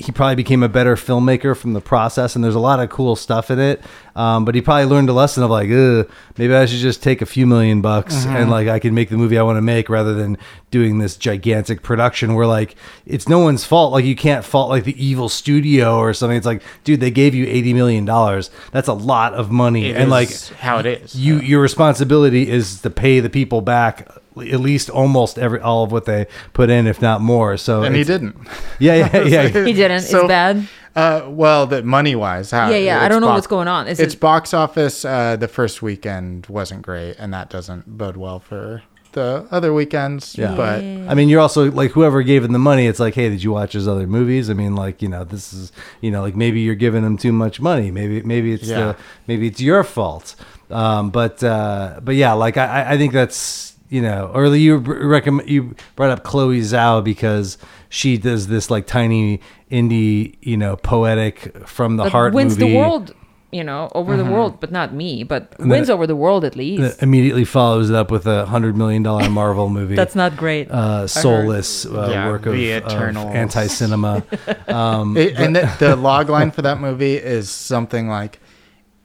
[0.00, 3.16] he probably became a better filmmaker from the process, and there's a lot of cool
[3.16, 3.82] stuff in it.
[4.16, 7.26] Um, but he probably learned a lesson of like, maybe I should just take a
[7.26, 10.14] few million bucks and like I can make the movie I want to make rather
[10.14, 10.36] than
[10.70, 12.74] doing this gigantic production where like
[13.06, 13.92] it's no one's fault.
[13.92, 16.36] Like you can't fault like the evil studio or something.
[16.36, 18.50] It's like, dude, they gave you eighty million dollars.
[18.72, 21.14] That's a lot of money, It and like how it is.
[21.14, 24.08] you your responsibility is to pay the people back
[24.42, 27.56] at least almost every all of what they put in, if not more.
[27.56, 28.36] So and he didn't.
[28.78, 29.48] Yeah, yeah, yeah.
[29.66, 30.00] He didn't.
[30.02, 30.68] So- it's bad.
[30.96, 32.68] Uh, well, that money wise, how?
[32.68, 33.86] Yeah, yeah, I don't know box- what's going on.
[33.86, 35.04] Is it's it- box office.
[35.04, 38.82] Uh, the first weekend wasn't great, and that doesn't bode well for
[39.12, 40.36] the other weekends.
[40.36, 40.54] Yeah.
[40.56, 42.86] But I mean, you're also like whoever gave him the money.
[42.88, 44.50] It's like, hey, did you watch his other movies?
[44.50, 45.70] I mean, like you know, this is
[46.00, 47.92] you know, like maybe you're giving him too much money.
[47.92, 48.78] Maybe maybe it's Yeah.
[48.80, 48.96] the
[49.28, 50.34] maybe it's your fault.
[50.72, 55.48] Um, but uh, but yeah, like I I think that's you know, or you recommend
[55.50, 57.58] you brought up Chloe Zhao because
[57.90, 62.70] she does this like tiny indie, you know, poetic from the That heart wins movie.
[62.72, 63.14] the world,
[63.52, 66.44] you know, over the world, but not me, but then wins it- over the world
[66.44, 66.98] at least.
[66.98, 69.96] that immediately follows it up with a hundred million dollar Marvel movie.
[69.96, 70.70] That's not great.
[70.70, 74.22] uh, soulless uh, Yeah, work of, The of anti-cinema.
[74.68, 78.38] Um, and the, the log line for that movie is something like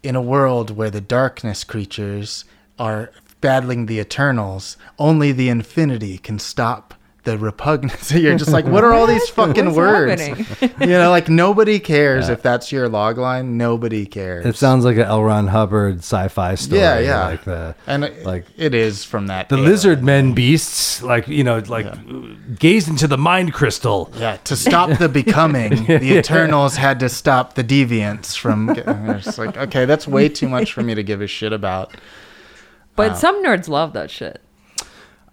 [0.03, 2.45] in a world where the darkness creatures
[2.77, 3.09] are
[3.45, 6.93] battling the eternals only the infinity can stop
[7.25, 10.45] the repugnance you're just like what are all these fucking words happening?
[10.79, 14.95] you know like nobody cares if that's your log line nobody cares it sounds like
[14.97, 15.23] an L.
[15.23, 16.81] Ron Hubbard sci-fi story.
[16.81, 17.25] Yeah, yeah.
[17.25, 19.65] Like the and like- like it is from that the era.
[19.65, 21.87] lizard men beasts, like you know, like
[22.59, 24.11] gaze into the mind crystal.
[24.17, 28.69] Yeah, to stop the becoming, the Eternals had to stop the deviants from.
[28.69, 31.95] It's like, okay, that's way too much for me to give a shit about.
[32.95, 34.41] But some nerds love that shit.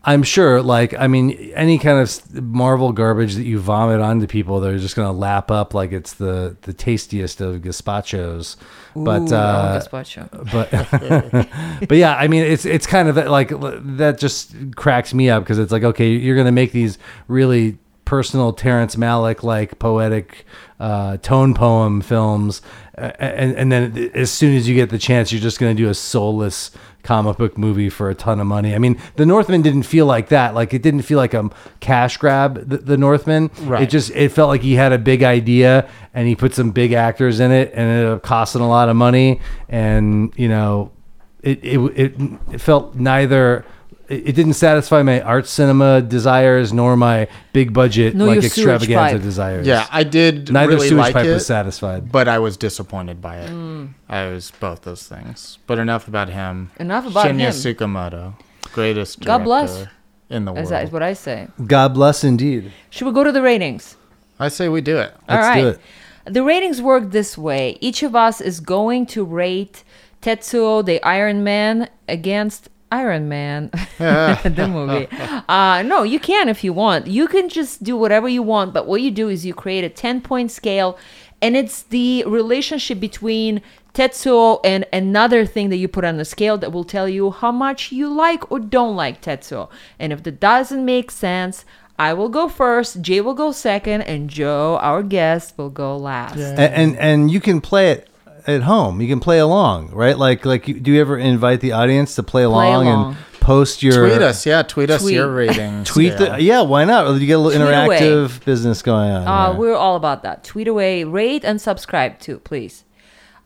[0.05, 4.59] I'm sure, like, I mean, any kind of Marvel garbage that you vomit onto people,
[4.59, 8.57] they're just gonna lap up like it's the the tastiest of gazpachos.
[8.97, 10.51] But Ooh, uh, oh, gazpacho.
[10.51, 15.45] but but yeah, I mean, it's it's kind of like that just cracks me up
[15.45, 16.99] because it's like okay, you're gonna make these
[17.29, 17.79] really
[18.13, 20.45] personal Terrence Malick like poetic
[20.79, 22.61] uh, tone poem films,
[22.95, 25.95] and and then as soon as you get the chance, you're just gonna do a
[25.95, 26.73] soulless
[27.05, 28.75] comic book movie for a ton of money.
[28.75, 30.55] I mean, The Northman didn't feel like that.
[30.55, 31.49] Like it didn't feel like a
[31.81, 32.69] cash grab.
[32.69, 33.85] The, the Northman, Right.
[33.85, 36.93] It just it felt like he had a big idea and he put some big
[36.93, 39.41] actors in it, and it ended up costing a lot of money.
[39.71, 40.93] And you know,
[41.41, 42.15] it it it,
[42.53, 43.65] it felt neither.
[44.13, 48.45] It it didn't satisfy my art cinema desires nor my big budget Nor like your
[48.45, 49.67] extravaganza desires.
[49.67, 52.13] Yeah, I did neither really sewage like pipe it, was satisfied.
[52.13, 53.51] but I was disappointed by it.
[53.51, 53.95] Mm.
[54.09, 55.59] I was both those things.
[55.67, 56.71] But enough about him.
[56.79, 57.53] Enough about Shinya him.
[57.53, 58.35] Tsukamoto,
[58.73, 59.87] greatest God bless.
[60.29, 60.69] in the As world.
[60.73, 61.49] that is what I say.
[61.67, 62.71] God bless indeed.
[62.91, 63.97] Should we go to the ratings?
[64.39, 65.13] I say we do it.
[65.29, 65.61] All Let's right.
[65.63, 65.81] do it.
[66.25, 67.79] The ratings work this way.
[67.81, 69.83] Each of us is going to rate
[70.23, 75.09] Tetsuo the Iron Man against Iron Man, the movie.
[75.49, 77.07] Uh, no, you can if you want.
[77.07, 79.88] You can just do whatever you want, but what you do is you create a
[79.88, 80.99] 10 point scale,
[81.40, 83.62] and it's the relationship between
[83.95, 87.51] Tetsuo and another thing that you put on the scale that will tell you how
[87.51, 89.70] much you like or don't like Tetsuo.
[89.99, 91.64] And if that doesn't make sense,
[91.99, 96.36] I will go first, Jay will go second, and Joe, our guest, will go last.
[96.36, 98.09] and, and and you can play it
[98.47, 99.01] at home.
[99.01, 100.16] You can play along, right?
[100.18, 103.09] Like like you- do you ever invite the audience to play along, along.
[103.14, 104.62] and post your Tweet us, yeah.
[104.62, 105.14] Tweet us Tweet.
[105.14, 105.84] your rating.
[105.84, 106.32] Tweet scale.
[106.34, 107.12] the yeah, why not?
[107.20, 108.01] You get a little Tweet away.
[108.01, 109.26] interactive business going on.
[109.26, 109.59] Uh, yeah.
[109.59, 110.45] We're all about that.
[110.45, 112.84] Tweet away, rate, and subscribe too, please.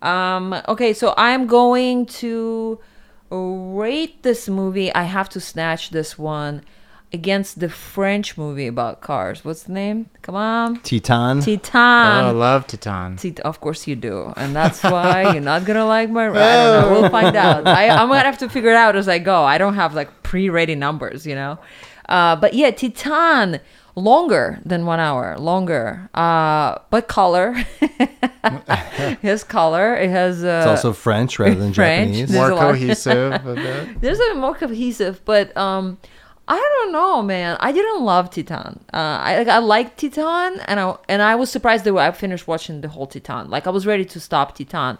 [0.02, 2.78] Um, okay, so I'm going to
[3.30, 4.94] rate this movie.
[4.94, 6.62] I have to snatch this one
[7.12, 9.44] against the French movie about cars.
[9.44, 10.10] What's the name?
[10.22, 10.80] Come on.
[10.80, 11.40] Titan.
[11.40, 11.70] Titan.
[11.74, 13.18] Oh, I love Titan.
[13.18, 16.26] See, of course you do, and that's why you're not gonna like my.
[16.26, 16.34] I don't
[16.92, 17.00] know.
[17.00, 17.66] We'll find out.
[17.66, 19.44] I, I'm gonna have to figure it out as I go.
[19.44, 21.58] I don't have like pre-ready numbers, you know.
[22.08, 23.60] Uh, but yeah, Titan
[23.94, 26.08] longer than one hour, longer.
[26.14, 27.54] Uh, but color.
[27.80, 29.94] it has color.
[29.96, 30.44] It has.
[30.44, 32.08] Uh, it's also French rather than French.
[32.12, 32.28] Japanese.
[32.30, 33.32] There's More cohesive.
[33.46, 34.00] a bit.
[34.00, 35.98] there's a more cohesive, but um,
[36.48, 37.56] I don't know, man.
[37.58, 38.84] I didn't love Titan.
[38.92, 42.46] Uh, I like I liked Titan, and I and I was surprised that I finished
[42.46, 43.50] watching the whole Titan.
[43.50, 44.98] Like I was ready to stop Titan,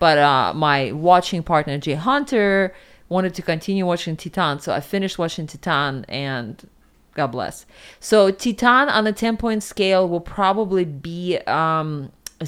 [0.00, 2.74] but uh, my watching partner Jay Hunter
[3.08, 6.68] wanted to continue watching Titan, so I finished watching Titan and.
[7.14, 7.66] God bless.
[7.98, 12.46] So Titan on a ten point scale will probably be um a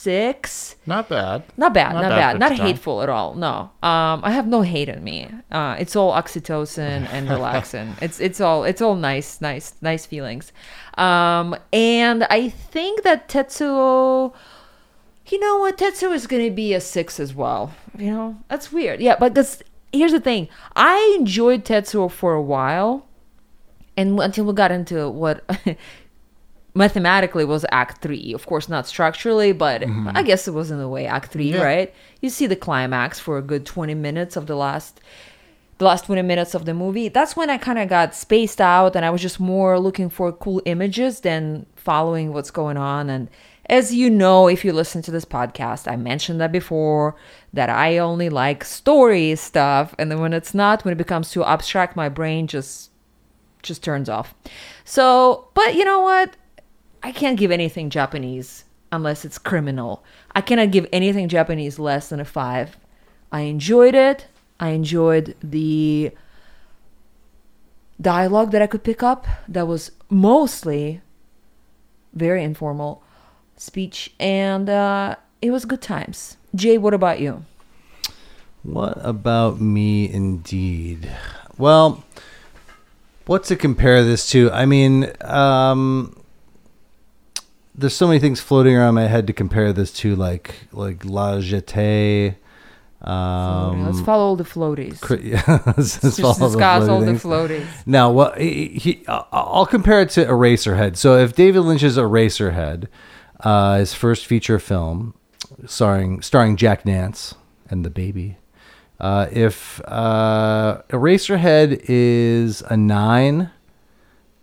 [0.00, 0.76] six.
[0.86, 1.42] Not bad.
[1.56, 3.34] Not bad, Not not, bad bad, not hateful at all.
[3.34, 5.28] No, um, I have no hate in me.
[5.50, 8.00] Uh, it's all oxytocin and relaxin.
[8.00, 10.52] it's it's all it's all nice, nice, nice feelings.
[10.96, 14.32] Um, and I think that Tetsuo,
[15.28, 17.74] you know what, Tetsuo is gonna be a six as well.
[17.96, 19.00] You know, that's weird.
[19.00, 20.48] Yeah, but that's here's the thing.
[20.74, 23.06] I enjoyed Tetsuo for a while,
[23.96, 25.44] and until we got into what
[26.74, 30.10] mathematically was act three of course not structurally but mm-hmm.
[30.14, 31.62] i guess it was in a way act three Yeah.
[31.62, 35.00] right you see the climax for a good 20 minutes of the last
[35.78, 38.94] the last 20 minutes of the movie that's when i kind of got spaced out
[38.94, 43.28] and i was just more looking for cool images than following what's going on and
[43.66, 47.16] as you know if you listen to this podcast i mentioned that before
[47.52, 51.44] that i only like story stuff and then when it's not when it becomes too
[51.44, 52.90] abstract my brain just
[53.62, 54.34] just turns off.
[54.84, 56.36] So, but you know what?
[57.02, 60.04] I can't give anything Japanese unless it's criminal.
[60.34, 62.76] I cannot give anything Japanese less than a five.
[63.32, 64.26] I enjoyed it.
[64.58, 66.12] I enjoyed the
[68.00, 69.26] dialogue that I could pick up.
[69.48, 71.00] That was mostly
[72.12, 73.02] very informal
[73.56, 76.36] speech, and uh, it was good times.
[76.54, 77.44] Jay, what about you?
[78.62, 81.08] What about me, indeed?
[81.56, 82.04] Well,
[83.26, 84.50] what to compare this to?
[84.50, 86.19] I mean, um,
[87.80, 91.36] there's so many things floating around my head to compare this to, like like La
[91.38, 92.36] Jetée.
[93.02, 95.00] Um, Let's follow the floaties.
[95.00, 97.22] cri- yeah, let's Let's the discuss all the floating things.
[97.22, 97.66] floaties.
[97.86, 100.96] Now, well, he, he, I'll compare it to Eraserhead.
[100.98, 102.88] So, if David Lynch's Eraserhead,
[103.40, 105.14] uh, his first feature film,
[105.66, 107.34] starring starring Jack Nance
[107.70, 108.36] and the baby,
[109.00, 113.50] uh, if uh, Eraserhead is a nine,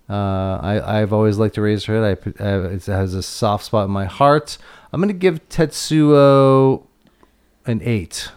[0.10, 0.14] uh,
[0.62, 2.04] I, I've always liked Eraserhead.
[2.04, 4.58] I, put- uh, it has a soft spot in my heart.
[4.94, 6.84] I'm going to give Tetsuo
[7.66, 8.32] an eight.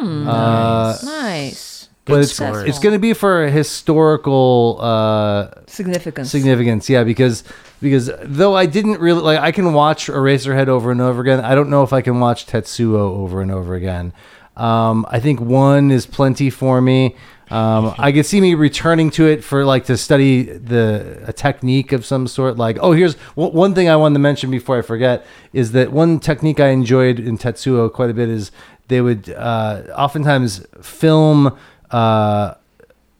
[0.00, 1.88] Uh, Nice.
[2.04, 2.68] but it's, story.
[2.68, 6.30] it's going to be for historical uh, Significance.
[6.30, 7.02] significance, yeah.
[7.02, 7.42] Because
[7.80, 11.40] because though I didn't really like, I can watch Eraserhead over and over again.
[11.44, 14.12] I don't know if I can watch Tetsuo over and over again.
[14.56, 17.16] Um, I think one is plenty for me.
[17.50, 21.92] Um, I could see me returning to it for like to study the a technique
[21.92, 22.56] of some sort.
[22.56, 25.92] Like, oh, here's one one thing I wanted to mention before I forget is that
[25.92, 28.50] one technique I enjoyed in Tetsuo quite a bit is
[28.88, 31.56] they would uh, oftentimes film
[31.90, 32.54] uh,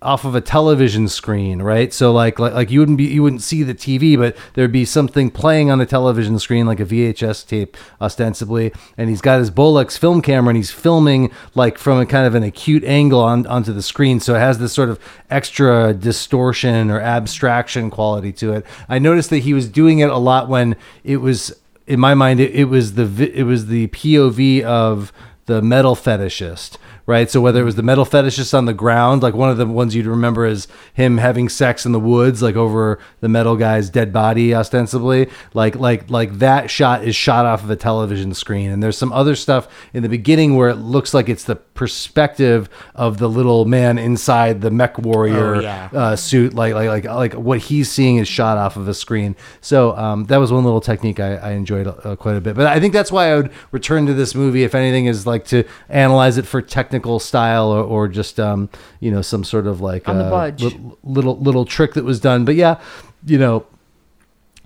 [0.00, 1.92] off of a television screen, right?
[1.92, 4.84] So like, like like you wouldn't be you wouldn't see the TV, but there'd be
[4.84, 8.72] something playing on the television screen, like a VHS tape, ostensibly.
[8.96, 12.34] And he's got his Bolex film camera, and he's filming like from a kind of
[12.34, 16.90] an acute angle on onto the screen, so it has this sort of extra distortion
[16.90, 18.66] or abstraction quality to it.
[18.88, 21.52] I noticed that he was doing it a lot when it was
[21.88, 25.12] in my mind it, it was the it was the POV of
[25.46, 26.76] the metal fetishist,
[27.08, 27.28] right?
[27.28, 29.94] So whether it was the metal fetishist on the ground, like one of the ones
[29.96, 34.12] you'd remember is him having sex in the woods, like over the metal guy's dead
[34.12, 38.70] body, ostensibly, like like like that shot is shot off of a television screen.
[38.70, 42.68] And there's some other stuff in the beginning where it looks like it's the perspective
[42.94, 45.88] of the little man inside the mech warrior Oh, yeah.
[45.94, 49.34] uh, suit, like like like like what he's seeing is shot off of a screen.
[49.62, 52.54] So um, that was one little technique I, I enjoyed uh, quite a bit.
[52.54, 55.46] But I think that's why I would return to this movie if anything is like
[55.46, 58.68] to analyze it for technical style or, or just um,
[59.00, 60.62] you know some sort of like On the uh, budge.
[60.62, 62.44] li- little little trick that was done.
[62.44, 62.80] But yeah,
[63.26, 63.64] you know.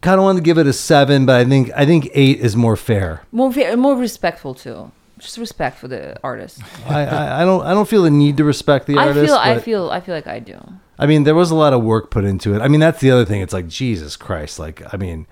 [0.00, 2.56] kind of wanted to give it a seven, but I think I think eight is
[2.56, 3.22] more fair.
[3.30, 4.90] More fa- more respectful too.
[5.22, 6.60] Just respect for the artist.
[6.86, 9.26] I, I, I don't I don't feel the need to respect the I artist.
[9.26, 10.58] feel I feel I feel like I do.
[10.98, 12.60] I mean, there was a lot of work put into it.
[12.60, 13.40] I mean, that's the other thing.
[13.40, 14.58] It's like Jesus Christ.
[14.58, 15.26] Like, I mean,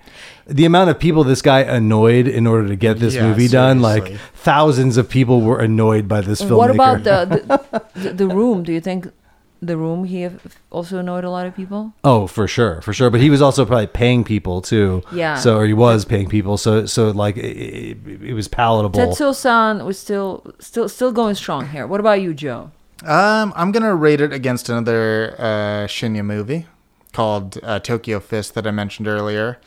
[0.47, 3.81] the amount of people this guy annoyed in order to get this Yeah, movie done,
[3.83, 6.57] like thousands of people were annoyed by this film.
[6.57, 7.19] What about the
[7.95, 8.63] the, the the room?
[8.63, 9.13] Do you think
[9.63, 10.29] the room he
[10.71, 11.93] also annoyed a lot of people?
[12.03, 13.11] Oh, for sure, for sure.
[13.11, 15.03] But he was also probably paying people too.
[15.13, 15.37] Yeah.
[15.37, 16.57] So or he was paying people.
[16.57, 18.99] So so like it, it, it was palatable.
[18.99, 21.87] Tetsuo-san was still still still going strong here.
[21.87, 22.71] What about you, Joe?
[23.05, 26.67] Um, I'm gonna rate it against another uh, Shinya movie
[27.13, 29.59] called uh, Tokyo Fist that I mentioned earlier.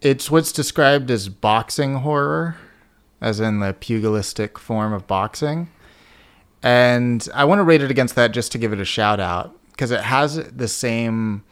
[0.00, 2.56] It's what's described as boxing horror,
[3.20, 5.70] as in the pugilistic form of boxing.
[6.62, 9.54] And I want to rate it against that just to give it a shout out
[9.70, 11.44] because it has the same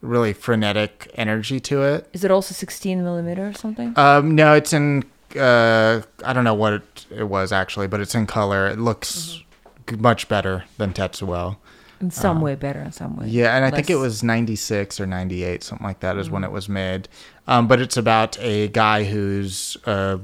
[0.00, 2.08] really frenetic energy to it.
[2.12, 3.92] Is it also 16 millimeter or something?
[3.96, 5.04] Um, no, it's in.
[5.36, 8.68] Uh, I don't know what it, it was actually, but it's in color.
[8.68, 9.40] It looks
[9.88, 11.56] g- much better than Tetsuo.
[12.00, 13.26] in some way better, in some way.
[13.26, 16.52] Yeah, and I think it was 96 or 98, something like that, is when it
[16.52, 17.08] was made.
[17.48, 20.18] Um, but it's about a guy whose uh,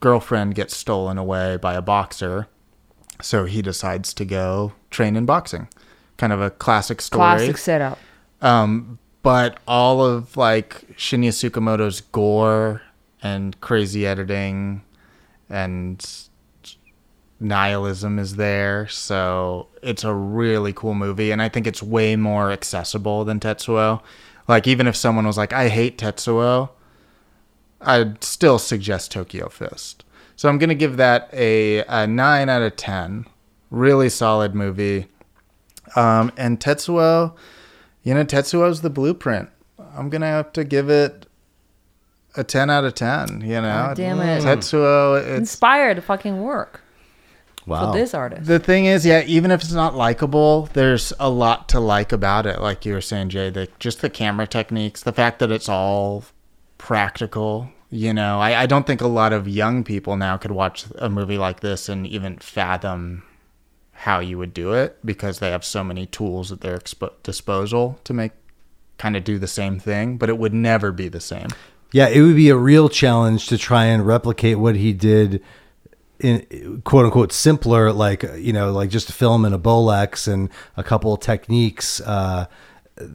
[0.00, 2.46] girlfriend gets stolen away by a boxer.
[3.22, 5.68] So he decides to go train in boxing.
[6.16, 7.18] Kind of a classic story.
[7.18, 7.98] classic setup.
[8.42, 12.82] Um, but all of like Shinya Tsukamoto's gore
[13.22, 14.82] and crazy editing
[15.48, 16.04] and
[17.40, 18.86] nihilism is there.
[18.88, 21.30] So it's a really cool movie.
[21.30, 24.02] And I think it's way more accessible than Tetsuo.
[24.46, 26.70] Like, even if someone was like, I hate Tetsuo,
[27.80, 30.04] I'd still suggest Tokyo Fist.
[30.36, 33.26] So I'm going to give that a, a 9 out of 10.
[33.70, 35.06] Really solid movie.
[35.96, 37.34] Um, and Tetsuo,
[38.02, 39.48] you know, Tetsuo's the blueprint.
[39.96, 41.26] I'm gonna have to give it
[42.36, 43.40] a ten out of ten.
[43.42, 44.42] You know, Oh, damn it.
[44.42, 45.20] Tetsuo.
[45.20, 46.82] It's Inspired fucking work
[47.66, 47.92] wow.
[47.92, 48.46] for this artist.
[48.46, 49.22] the thing is, yeah.
[49.26, 52.60] Even if it's not likable, there's a lot to like about it.
[52.60, 56.24] Like you were saying, Jay, the just the camera techniques, the fact that it's all
[56.78, 57.70] practical.
[57.94, 61.08] You know, I, I don't think a lot of young people now could watch a
[61.08, 63.22] movie like this and even fathom
[63.92, 68.00] how you would do it because they have so many tools at their expo- disposal
[68.02, 68.32] to make
[68.98, 71.46] kind of do the same thing, but it would never be the same.
[71.92, 75.40] Yeah, it would be a real challenge to try and replicate what he did
[76.18, 80.50] in quote unquote simpler, like you know, like just a film and a Bolex and
[80.76, 82.00] a couple of techniques.
[82.00, 82.46] Uh,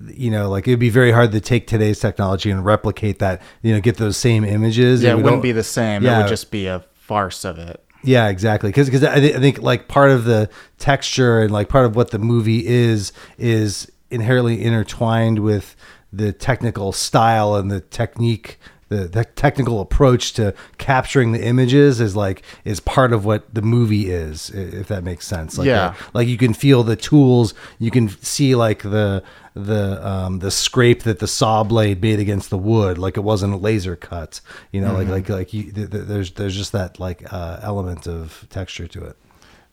[0.07, 3.41] you know, like it'd be very hard to take today's technology and replicate that.
[3.61, 5.01] You know, get those same images.
[5.03, 6.03] Yeah, it wouldn't be the same.
[6.03, 6.19] Yeah.
[6.19, 7.83] It would just be a farce of it.
[8.03, 8.69] Yeah, exactly.
[8.69, 11.95] Because because I, thi- I think like part of the texture and like part of
[11.95, 15.75] what the movie is is inherently intertwined with
[16.11, 18.59] the technical style and the technique.
[18.89, 23.61] The, the technical approach to capturing the images is like is part of what the
[23.61, 25.57] movie is, if that makes sense.
[25.57, 25.89] Like Yeah.
[25.89, 29.23] uh, like you can feel the tools, you can see like the
[29.55, 33.53] the um the scrape that the saw blade made against the wood, like it wasn't
[33.53, 34.41] a laser cut.
[34.71, 38.07] You know, like like like you, th- th- there's there's just that like uh, element
[38.07, 39.17] of texture to it.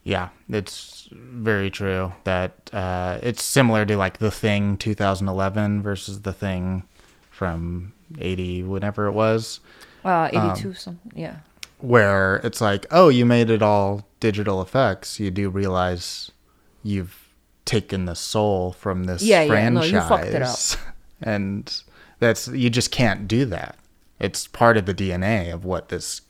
[0.03, 6.33] Yeah, it's very true that uh, it's similar to like The Thing 2011 versus The
[6.33, 6.85] Thing
[7.31, 9.61] from 80, whenever it was,
[10.05, 11.13] Uh, Um, 82 something.
[11.15, 11.37] Yeah.
[11.81, 15.19] where it's like, oh, you made it all digital effects.
[15.21, 16.31] You do realize
[16.83, 17.29] you've
[17.65, 19.93] taken the soul from this Yeah, yeah, no, franchise.
[19.93, 20.59] you fucked it up.
[21.23, 21.83] And
[22.19, 23.77] that's, you just can't do that.
[24.21, 26.21] It's part of the DNA of what this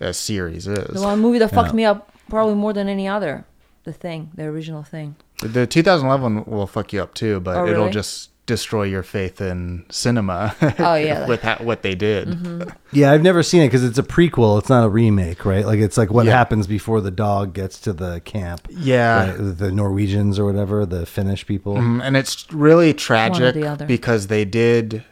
[0.00, 0.94] uh, series is.
[0.94, 1.74] The one movie that fucked Yeah.
[1.76, 3.44] me up probably more than any other.
[3.84, 5.16] The thing, the original thing.
[5.42, 9.84] The 2011 will fuck you up too, but Oh, it'll just destroy your faith in
[9.90, 10.54] cinema.
[10.78, 11.26] Oh, yeah.
[11.26, 12.28] with ha- what they did.
[12.28, 12.68] Mm-hmm.
[12.92, 14.58] Yeah, I've never seen it because it's a prequel.
[14.58, 15.64] It's not a remake, right?
[15.64, 16.32] Like it's like what Yeah.
[16.36, 18.66] happens before the dog gets to the camp.
[18.70, 19.30] Yeah.
[19.30, 19.36] right?
[19.58, 21.74] the Norwegians or whatever, the Finnish people.
[21.76, 25.04] Mm, and it's really tragic the because they did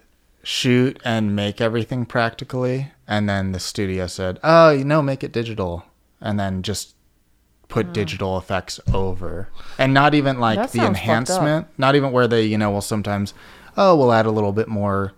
[0.42, 5.32] shoot and make everything practically, and then the studio said, "Oh, you know, make it
[5.32, 5.84] digital,"
[6.20, 6.94] and then just
[7.68, 7.92] put mm.
[7.92, 9.48] digital effects over,
[9.78, 11.08] and not even like That the sounds fucked up.
[11.08, 13.34] enhancement, not even where they, you know, will sometimes,
[13.76, 15.12] oh, we'll add a little bit more.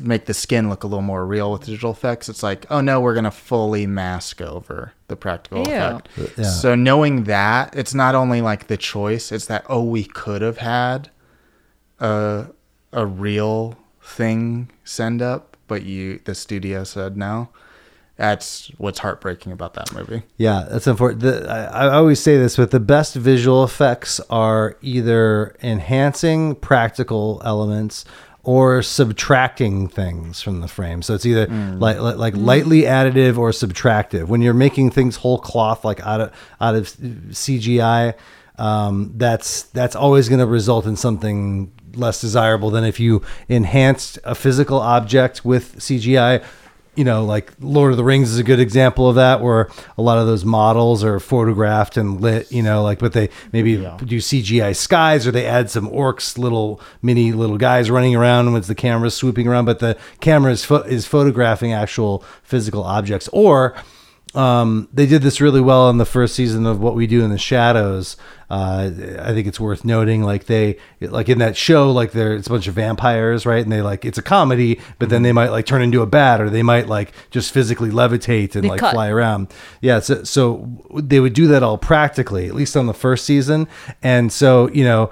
[0.00, 2.30] Make the skin look a little more real with digital effects.
[2.30, 5.64] It's like, oh no, we're gonna fully mask over the practical Ew.
[5.64, 6.08] effect.
[6.18, 6.44] Uh, yeah.
[6.44, 10.58] So knowing that, it's not only like the choice; it's that oh, we could have
[10.58, 11.10] had
[12.00, 12.46] a
[12.92, 17.50] a real thing send up, but you the studio said no.
[18.16, 20.22] That's what's heartbreaking about that movie.
[20.38, 21.20] Yeah, that's important.
[21.20, 27.42] The, I, I always say this, but the best visual effects are either enhancing practical
[27.44, 28.06] elements
[28.42, 31.02] or subtracting things from the frame.
[31.02, 31.80] So it's either Mm.
[31.80, 34.28] like like, like lightly additive or subtractive.
[34.28, 36.86] When you're making things whole cloth, like out of out of
[37.32, 38.14] CGI,
[38.58, 44.18] um, that's that's always going to result in something less desirable than if you enhanced
[44.24, 46.42] a physical object with CGI.
[46.96, 49.68] You know, like Lord of the Rings is a good example of that, where
[49.98, 52.50] a lot of those models are photographed and lit.
[52.50, 56.80] You know, like but they maybe do CGI skies or they add some orcs, little
[57.02, 60.82] mini little guys running around with the camera swooping around, but the camera is pho-
[60.82, 63.28] is photographing actual physical objects.
[63.32, 63.74] Or
[64.36, 67.30] um, they did this really well in the first season of What We Do in
[67.30, 68.16] the Shadows.
[68.48, 72.46] Uh, I think it's worth noting, like they, like in that show, like there, it's
[72.46, 73.60] a bunch of vampires, right?
[73.62, 76.40] And they like it's a comedy, but then they might like turn into a bat,
[76.40, 78.92] or they might like just physically levitate and They like cut.
[78.92, 79.52] fly around.
[79.80, 83.66] Yeah, so so they would do that all practically, at least on the first season,
[84.00, 85.10] and so you know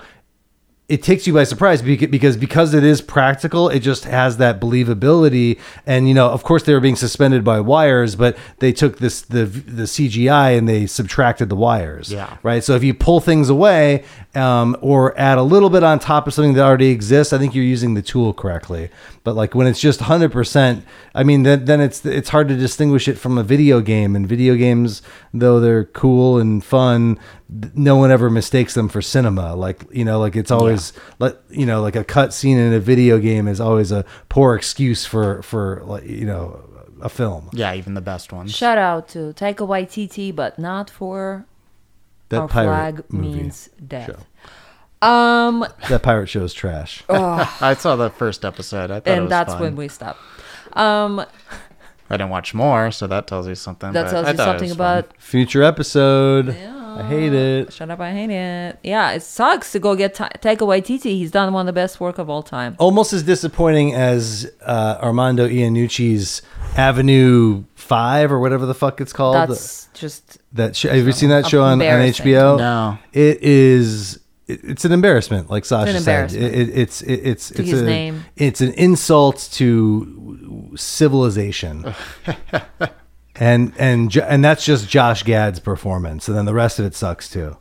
[0.87, 5.59] it takes you by surprise because because it is practical it just has that believability.
[5.87, 9.23] And you know of course they were being suspended by wires but they took this
[9.23, 12.37] the the CGI and they subtracted the wires Yeah.
[12.43, 12.63] right?
[12.63, 14.05] So if you pull things away
[14.35, 17.55] um, or add a little bit on top of something that already exists I think
[17.55, 18.91] you're using the tool correctly.
[19.23, 20.83] But like when it's just 100%
[21.15, 24.15] I mean then, then it's it's hard to distinguish it from a video game.
[24.15, 25.01] And video games
[25.33, 27.19] though they're cool and fun
[27.75, 31.67] no one ever mistakes them for cinema like you know like it's always like you
[31.67, 35.43] know like a cut scene in a video game is always a poor excuse for
[35.43, 36.59] for like you know
[37.03, 38.55] a film Yeah, even the best ones.
[38.55, 41.45] Shout out to Taika Waititi, but not for
[42.31, 44.07] that our pirate flag movie means death.
[45.03, 45.07] show.
[45.07, 48.91] Um, that pirate show is trash I saw the first episode.
[48.91, 49.63] I thought it and was that's fun.
[49.63, 50.19] when we stopped.
[50.73, 51.21] Um,
[52.09, 53.93] I didn't watch more, so that tells you something.
[53.93, 54.99] that tells you something was fun.
[54.99, 56.57] about future episode
[56.97, 58.79] I hate it Shut up, I hate it.
[58.83, 61.03] Yeah, it sucks to go get Ta- Taika Waititi.
[61.17, 62.77] He's done one of the best work of all time.
[62.79, 66.43] almost as disappointing as uh, Armando Iannucci's
[66.77, 69.35] Avenue Five or whatever the fuck it's called.
[69.37, 72.57] That's just that sh- have you seen that show on, on HBO?
[72.59, 72.99] No.
[73.13, 74.19] It is.
[74.49, 76.33] it- It's an embarrassment, like Sasha said.
[76.33, 76.55] It, embarrassment.
[76.55, 78.25] it, it's it, it's it's his a, name.
[78.37, 81.95] It's an insult to civilization.
[83.37, 87.29] and and and that's just Josh Gad's performance, and then the rest of it sucks
[87.29, 87.57] too.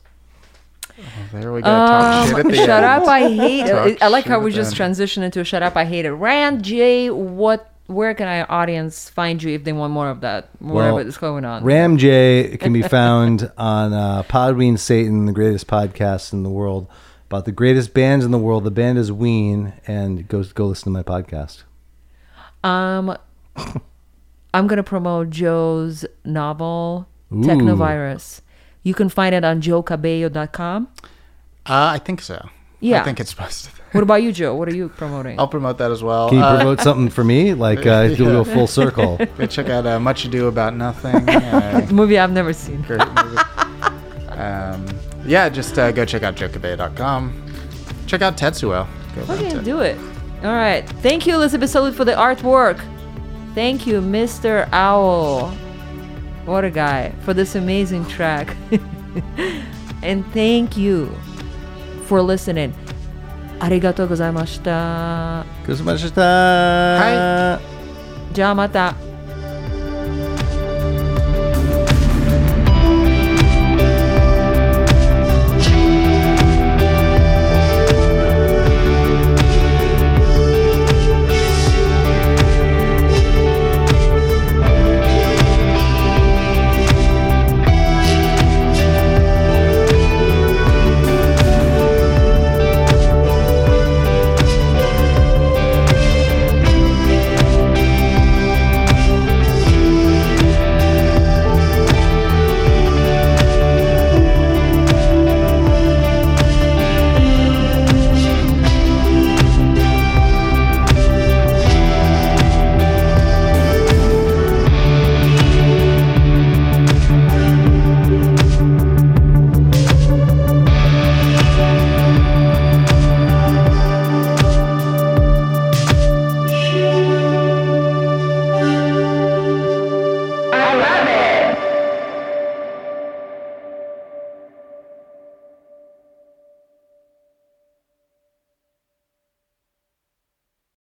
[1.33, 1.67] There we go.
[1.67, 2.85] Talk shit at the Um, shut end.
[2.85, 4.01] up, I hate it.
[4.01, 4.95] I like how we just the end.
[4.95, 6.11] transitioned into shut up, I hate it.
[6.11, 7.69] Rand J, what?
[7.87, 10.49] Where can our audience find you if they want more of that?
[10.59, 11.63] Whatever Well, is going on.
[11.65, 16.87] Ram J can be found on uh, Podween Satan, the greatest podcast in the world
[17.29, 18.63] about the greatest bands in the world.
[18.63, 21.63] The band is Ween, and go go listen to my podcast.
[22.63, 23.17] Um,
[24.53, 27.37] I'm gonna promote Joe's novel Ooh.
[27.37, 28.41] Technovirus.
[28.83, 30.87] You can find it on joecabello.com.
[31.65, 32.49] Uh, I think so.
[32.81, 32.99] Yeah.
[33.01, 33.71] I think it's supposed to.
[33.93, 34.55] What about you, Joe?
[34.55, 35.39] What are you promoting?
[35.39, 36.27] I'll promote that as well.
[36.29, 37.53] Can you Uh, promote something for me?
[37.53, 39.17] Like uh, do a little full circle.
[39.37, 41.27] go check out uh, Much Ado About Nothing.
[41.29, 42.81] Uh, movie I've never seen.
[42.81, 43.37] great movie.
[44.31, 44.85] Um,
[45.25, 47.45] yeah, just uh, go check out jokeabay.com.
[48.07, 48.85] Check out Tetsuo.
[49.15, 49.97] Go Okay, rent do it.
[50.43, 50.87] All right.
[51.01, 52.81] Thank you, Elizabeth Salute, for the artwork.
[53.54, 54.68] Thank you, Mr.
[54.72, 55.52] Owl.
[56.46, 58.56] What a guy for this amazing track.
[60.02, 61.10] and thank you
[62.06, 62.72] for listening.
[63.60, 65.44] ありがとうございました。
[65.66, 66.20] ごちそうさまでした。
[66.22, 67.60] は
[68.32, 68.94] じゃあまた。